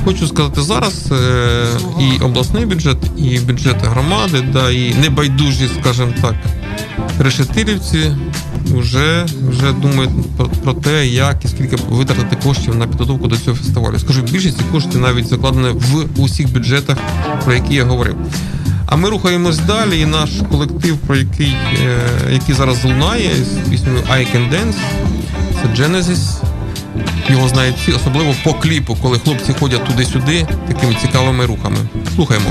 Хочу 0.04 0.26
сказати, 0.26 0.62
зараз 0.62 1.12
е, 1.12 1.66
і 2.00 2.22
обласний 2.22 2.66
бюджет, 2.66 2.96
і 3.18 3.38
бюджети 3.38 3.86
громади, 3.86 4.44
да, 4.52 4.70
і 4.70 4.94
небайдужі, 4.94 5.68
скажімо 5.80 6.12
так, 6.22 6.34
решетилівці 7.18 8.16
вже, 8.74 9.26
вже 9.48 9.72
думають 9.72 10.10
про, 10.36 10.46
про 10.46 10.74
те, 10.74 11.06
як 11.06 11.44
і 11.44 11.48
скільки 11.48 11.76
витратити 11.76 12.36
коштів 12.44 12.76
на 12.76 12.86
підготовку 12.86 13.28
до 13.28 13.36
цього 13.36 13.56
фестивалю. 13.56 13.98
Скажу, 13.98 14.22
більшість 14.22 14.56
цих 14.56 14.70
коштів 14.70 15.00
навіть 15.00 15.28
закладені 15.28 15.68
в 16.16 16.20
усіх 16.20 16.52
бюджетах, 16.52 16.96
про 17.44 17.54
які 17.54 17.74
я 17.74 17.84
говорив. 17.84 18.16
А 18.86 18.96
ми 18.96 19.08
рухаємось 19.08 19.58
далі, 19.58 20.00
і 20.00 20.06
наш 20.06 20.30
колектив, 20.50 20.96
про 20.98 21.16
який, 21.16 21.56
е, 21.86 22.32
який 22.32 22.54
зараз 22.54 22.84
лунає 22.84 23.30
з 23.34 23.70
піснею 23.70 23.98
I 23.98 24.36
Can 24.36 24.50
Dance, 24.50 24.76
це 25.62 25.82
Genesis. 25.82 26.40
Його 27.28 27.48
знають 27.48 27.76
всі, 27.76 27.92
особливо 27.92 28.34
по 28.44 28.54
кліпу, 28.54 28.96
коли 29.02 29.18
хлопці 29.18 29.52
ходять 29.52 29.84
туди-сюди 29.84 30.46
такими 30.68 30.96
цікавими 31.02 31.46
рухами. 31.46 31.76
Слухаємо. 32.14 32.50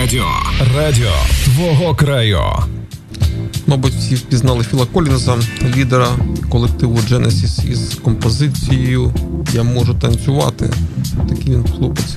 Радіо. 0.00 0.24
Радіо 0.76 1.12
твого 1.44 1.94
краю. 1.94 2.40
Мабуть, 3.66 3.92
всі 3.92 4.14
впізнали 4.14 4.64
Філа 4.64 4.86
Колінза, 4.86 5.36
лідера 5.76 6.08
колективу 6.48 6.98
Genesis 7.10 7.70
із 7.70 7.94
композицією 8.04 9.14
Я 9.52 9.62
можу 9.62 9.94
танцювати. 9.94 10.70
Такий 11.28 11.54
він 11.54 11.64
хлопець. 11.76 12.16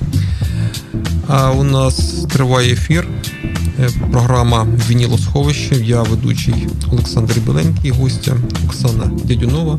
А 1.28 1.50
у 1.50 1.62
нас 1.64 2.26
триває 2.32 2.72
ефір. 2.72 3.08
е, 3.80 3.88
Програма 4.12 4.66
Вінілосховище. 4.88 5.74
Я 5.76 6.02
ведучий 6.02 6.54
Олександр 6.92 7.34
Біленький, 7.46 7.90
гостя 7.90 8.36
Оксана 8.66 9.10
Дядюнова. 9.24 9.78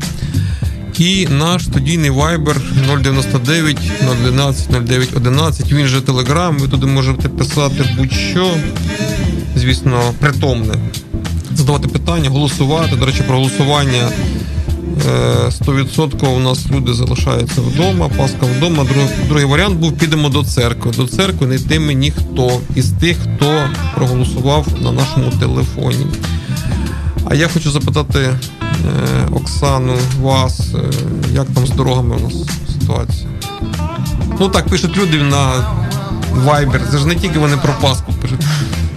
І 0.98 1.26
наш 1.26 1.64
студійний 1.64 2.10
вайбер 2.10 2.60
099 3.02 3.76
011 4.26 4.84
09 4.84 5.08
11. 5.16 5.72
Він 5.72 5.86
же 5.86 6.00
телеграм. 6.00 6.58
Ви 6.58 6.68
туди 6.68 6.86
можете 6.86 7.28
писати 7.28 7.84
будь-що. 7.98 8.50
Звісно, 9.56 10.00
притомне 10.20 10.74
задавати 11.54 11.88
питання, 11.88 12.30
голосувати. 12.30 12.96
До 12.96 13.06
речі, 13.06 13.22
про 13.26 13.36
голосування 13.36 14.08
е, 15.06 15.50
100% 15.66 16.36
у 16.36 16.38
нас 16.38 16.66
люди 16.70 16.94
залишаються 16.94 17.60
вдома, 17.60 18.08
Пасха 18.08 18.46
вдома. 18.56 18.84
Другий, 18.84 19.08
другий 19.28 19.44
варіант 19.44 19.76
був 19.76 19.92
підемо 19.92 20.28
до 20.28 20.44
церкви. 20.44 20.92
До 20.96 21.06
церкви 21.06 21.46
не 21.46 21.54
йтиме 21.54 21.94
ніхто 21.94 22.60
із 22.76 22.90
тих, 22.90 23.16
хто 23.16 23.68
проголосував 23.94 24.66
на 24.82 24.92
нашому 24.92 25.30
телефоні. 25.40 26.06
А 27.24 27.34
я 27.34 27.48
хочу 27.48 27.70
запитати 27.70 28.18
е, 28.18 28.38
Оксану, 29.32 29.94
вас, 30.20 30.60
е, 30.74 30.78
як 31.32 31.46
там 31.54 31.66
з 31.66 31.70
дорогами 31.70 32.16
у 32.16 32.20
нас 32.20 32.34
ситуація? 32.80 33.28
Ну 34.40 34.48
так 34.48 34.68
пишуть 34.68 34.96
люди 34.96 35.22
на 35.22 35.52
Viber. 36.46 36.80
Це 36.90 36.98
ж 36.98 37.06
не 37.06 37.14
тільки 37.14 37.38
вони 37.38 37.56
про 37.56 37.72
Пасху 37.80 38.12
пишуть. 38.22 38.40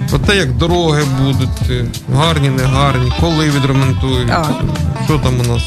Про 0.09 0.19
те, 0.19 0.35
як 0.37 0.57
дороги 0.57 1.03
будуть, 1.21 1.69
е, 1.69 1.85
гарні, 2.15 2.49
не 2.49 2.63
гарні, 2.63 3.11
коли 3.21 3.49
відремонтують. 3.49 4.29
Що 5.05 5.19
там 5.19 5.33
у 5.39 5.43
нас? 5.53 5.63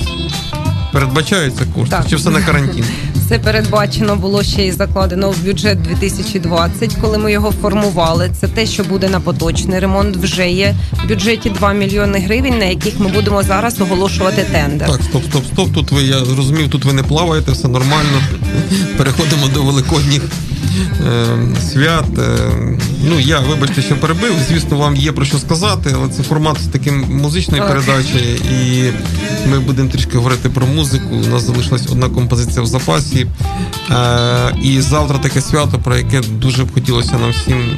Передбачаються 0.92 1.64
кошти? 1.74 1.90
Так. 1.90 2.08
Чи 2.08 2.16
все 2.16 2.30
на 2.30 2.42
карантин? 2.42 2.84
Це 3.28 3.38
передбачено 3.38 4.16
було 4.16 4.42
ще 4.42 4.66
і 4.66 4.72
закладено 4.72 5.30
в 5.30 5.44
бюджет 5.44 5.82
2020, 5.82 6.94
коли 7.00 7.18
ми 7.18 7.32
його 7.32 7.52
формували. 7.62 8.30
Це 8.40 8.48
те, 8.48 8.66
що 8.66 8.84
буде 8.84 9.08
на 9.08 9.20
поточний 9.20 9.78
ремонт. 9.78 10.16
Вже 10.16 10.50
є 10.50 10.74
в 11.04 11.08
бюджеті 11.08 11.50
2 11.50 11.72
мільйони 11.72 12.18
гривень, 12.18 12.58
на 12.58 12.64
яких 12.64 13.00
ми 13.00 13.08
будемо 13.08 13.42
зараз 13.42 13.80
оголошувати 13.80 14.46
тендер. 14.52 14.88
Так, 14.88 15.02
стоп, 15.02 15.24
стоп, 15.24 15.44
стоп. 15.46 15.72
Тут 15.72 15.92
ви, 15.92 16.02
я 16.02 16.24
зрозумів, 16.24 16.70
тут 16.70 16.84
ви 16.84 16.92
не 16.92 17.02
плаваєте, 17.02 17.52
все 17.52 17.68
нормально. 17.68 18.22
Переходимо 18.96 19.48
до 19.48 19.62
великодніх 19.62 20.22
свят. 21.72 22.18
Е, 22.18 22.78
ну, 23.04 23.20
я, 23.20 23.40
вибачте, 23.40 23.82
що 23.82 23.96
перебив. 23.96 24.32
Звісно, 24.48 24.76
вам 24.76 24.96
є 24.96 25.12
про 25.12 25.24
що 25.24 25.38
сказати, 25.38 25.92
але 25.94 26.08
це 26.08 26.22
формат 26.22 26.58
таким 26.72 27.04
музичної 27.16 27.62
передачі, 27.62 28.40
і 28.50 28.90
ми 29.50 29.58
будемо 29.58 29.88
трішки 29.88 30.16
говорити 30.16 30.48
про 30.48 30.66
музику. 30.66 31.16
У 31.24 31.26
нас 31.26 31.42
залишилась 31.42 31.86
одна 31.92 32.08
композиція 32.08 32.62
в 32.62 32.66
запасі. 32.66 33.26
Е, 33.90 34.54
і 34.62 34.80
завтра 34.80 35.18
таке 35.18 35.40
свято, 35.40 35.78
про 35.78 35.96
яке 35.96 36.20
дуже 36.20 36.64
б 36.64 36.74
хотілося 36.74 37.18
нам 37.18 37.30
всім, 37.30 37.76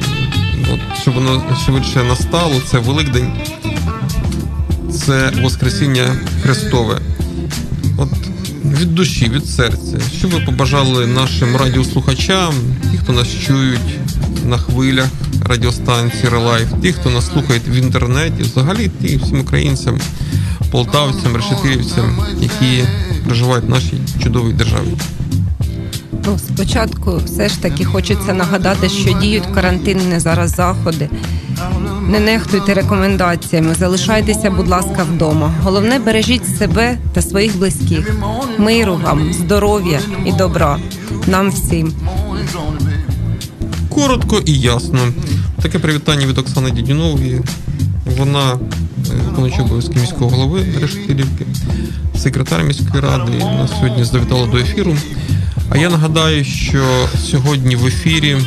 от, 0.73 1.01
щоб 1.01 1.13
воно 1.13 1.43
швидше 1.65 2.03
настало. 2.03 2.53
Це 2.71 2.79
Великдень 2.79 3.31
це 4.93 5.31
Воскресіння 5.41 6.15
Христове. 6.43 7.01
От 7.97 8.09
від 8.83 8.95
душі, 8.95 9.29
від 9.29 9.45
серця. 9.45 9.99
Що 10.17 10.27
ви 10.27 10.39
побажали 10.39 11.07
нашим 11.07 11.55
радіослухачам, 11.55 12.53
ті, 12.91 12.97
хто 12.97 13.13
нас 13.13 13.27
чують 13.47 13.99
на 14.45 14.57
хвилях 14.57 15.07
радіостанції 15.45 16.29
Релайф, 16.29 16.67
ті, 16.81 16.93
хто 16.93 17.09
нас 17.09 17.31
слухає 17.31 17.61
в 17.67 17.75
інтернеті, 17.75 18.43
взагалі 18.43 18.91
ті 19.01 19.17
всім 19.17 19.39
українцям, 19.39 19.99
полтавцям, 20.71 21.35
решетилівцям, 21.35 22.25
які 22.41 22.83
проживають 23.25 23.65
в 23.65 23.69
нашій 23.69 23.97
чудовій 24.23 24.53
державі. 24.53 24.97
Ну, 26.25 26.39
спочатку 26.39 27.21
все 27.25 27.49
ж 27.49 27.61
таки 27.61 27.85
хочеться 27.85 28.33
нагадати, 28.33 28.89
що 28.89 29.19
діють 29.19 29.45
карантинні 29.45 30.19
зараз 30.19 30.55
заходи. 30.55 31.09
Не 32.09 32.19
нехтуйте 32.19 32.73
рекомендаціями, 32.73 33.73
залишайтеся, 33.73 34.51
будь 34.51 34.67
ласка, 34.67 35.05
вдома. 35.13 35.53
Головне, 35.63 35.99
бережіть 35.99 36.57
себе 36.57 36.97
та 37.13 37.21
своїх 37.21 37.57
близьких, 37.57 38.15
миру 38.57 38.99
вам, 39.03 39.33
здоров'я 39.33 39.99
і 40.25 40.31
добра. 40.31 40.79
Нам 41.27 41.49
всім. 41.49 41.93
Коротко 43.89 44.41
і 44.45 44.59
ясно. 44.59 44.99
Таке 45.61 45.79
привітання 45.79 46.25
від 46.25 46.37
Оксани 46.37 46.71
Дідінової. 46.71 47.41
Вона 48.17 48.53
е, 48.53 48.57
виконуючи 49.29 49.61
обов'язки 49.61 49.99
міського 49.99 50.29
голови 50.29 50.65
Решетилівки, 50.81 51.45
секретар 52.17 52.63
міської 52.63 53.03
ради. 53.03 53.31
Нас 53.37 53.71
сьогодні 53.71 54.03
завітала 54.03 54.47
до 54.47 54.57
ефіру. 54.57 54.95
А 55.69 55.77
я 55.77 55.89
нагадаю, 55.89 56.43
що 56.43 57.07
сьогодні 57.23 57.75
в 57.75 57.85
ефірі 57.85 58.37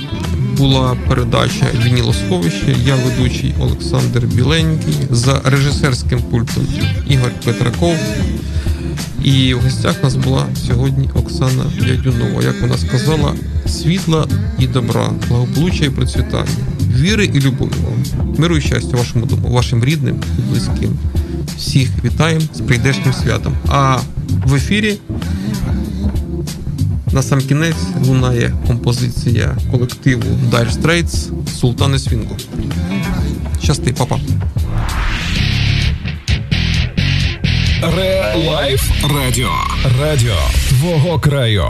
була 0.57 0.97
передача 1.09 1.67
Вінілосховище. 1.85 2.77
Я 2.85 2.95
ведучий 2.95 3.55
Олександр 3.61 4.21
Біленький 4.21 4.95
за 5.11 5.41
режисерським 5.45 6.23
пультом 6.23 6.67
Ігор 7.09 7.31
Петраков. 7.45 7.97
І 9.25 9.55
в 9.55 9.61
гостях 9.61 9.97
у 10.01 10.05
нас 10.05 10.17
була 10.17 10.47
сьогодні 10.67 11.11
Оксана 11.15 11.65
Дядюнова. 11.81 12.43
Як 12.43 12.61
вона 12.61 12.79
сказала, 12.79 13.35
світла 13.67 14.27
і 14.59 14.67
добра, 14.67 15.11
благополуччя 15.29 15.85
і 15.85 15.91
процвітання, 15.91 16.67
віри 16.97 17.31
і 17.35 17.41
любові 17.41 17.73
вам, 17.85 18.35
миру 18.39 18.57
і 18.57 18.61
щастя 18.61 18.97
вашому 18.97 19.27
дому, 19.27 19.49
вашим 19.49 19.85
рідним 19.85 20.17
і 20.39 20.51
близьким. 20.51 20.99
Всіх 21.59 21.89
вітаємо 22.05 22.41
з 22.55 22.61
прийдешнім 22.61 23.13
святом. 23.13 23.55
А 23.69 23.99
в 24.47 24.55
ефірі 24.55 24.99
на 27.17 27.23
сам 27.23 27.41
кінець 27.41 27.77
лунає 28.07 28.53
композиція 28.67 29.57
колективу 29.71 30.23
Dire 30.51 30.81
Straits 30.81 31.31
Султани 31.61 31.99
Свінгу. 31.99 32.37
Щасти, 33.63 33.95
па-па. 33.99 34.19
Ре-лайф 37.97 38.91
радіо. 39.15 39.51
Радіо 40.01 40.37
твого 40.69 41.19
краю. 41.19 41.65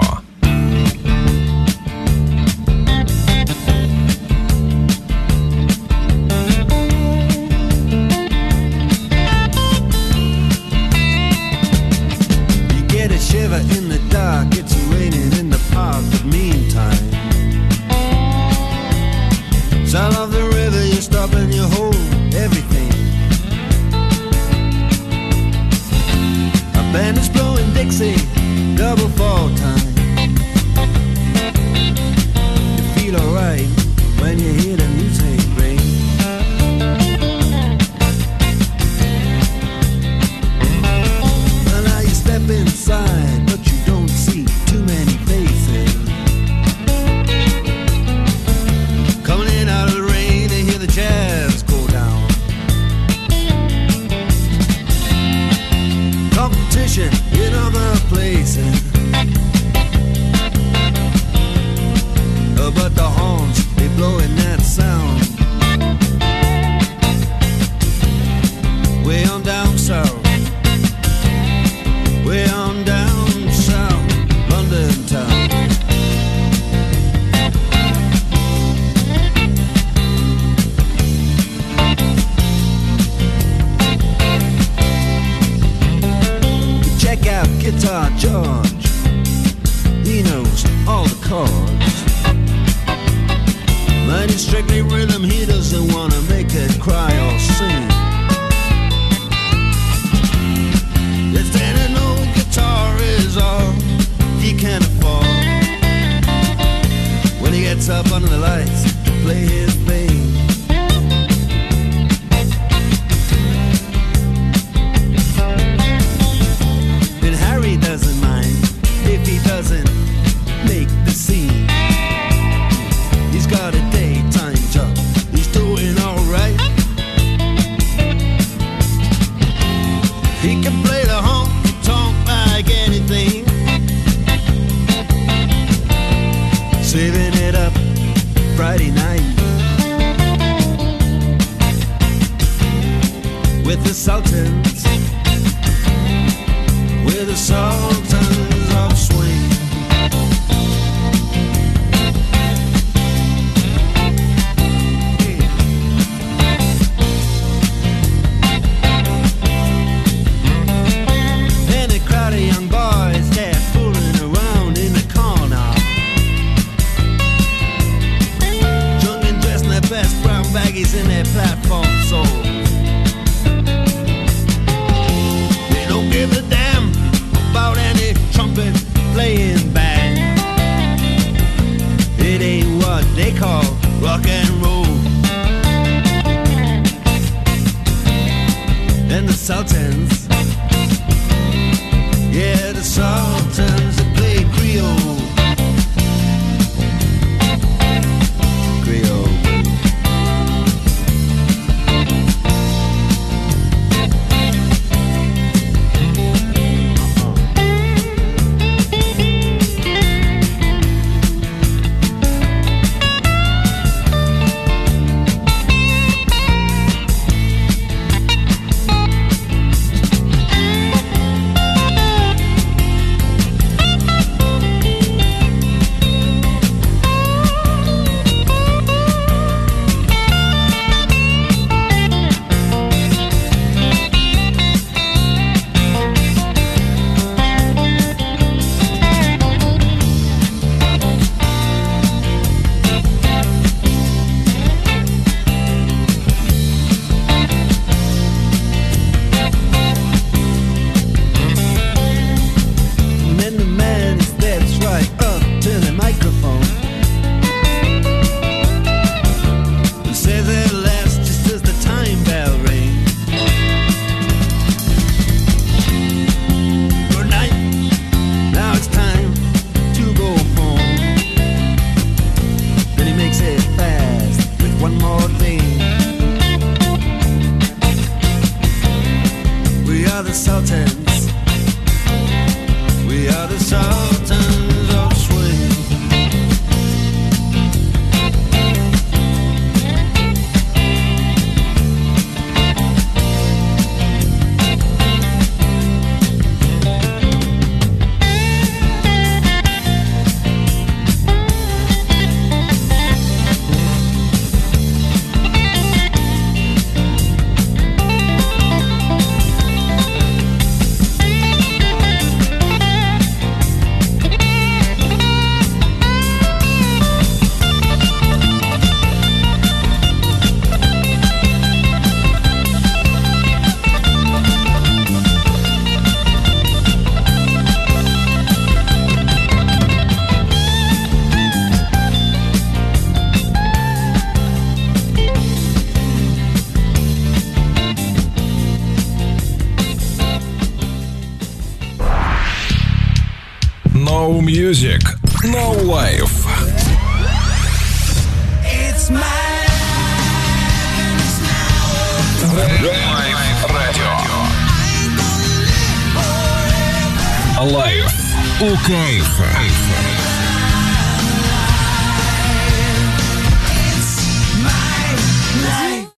pretend 280.77 281.06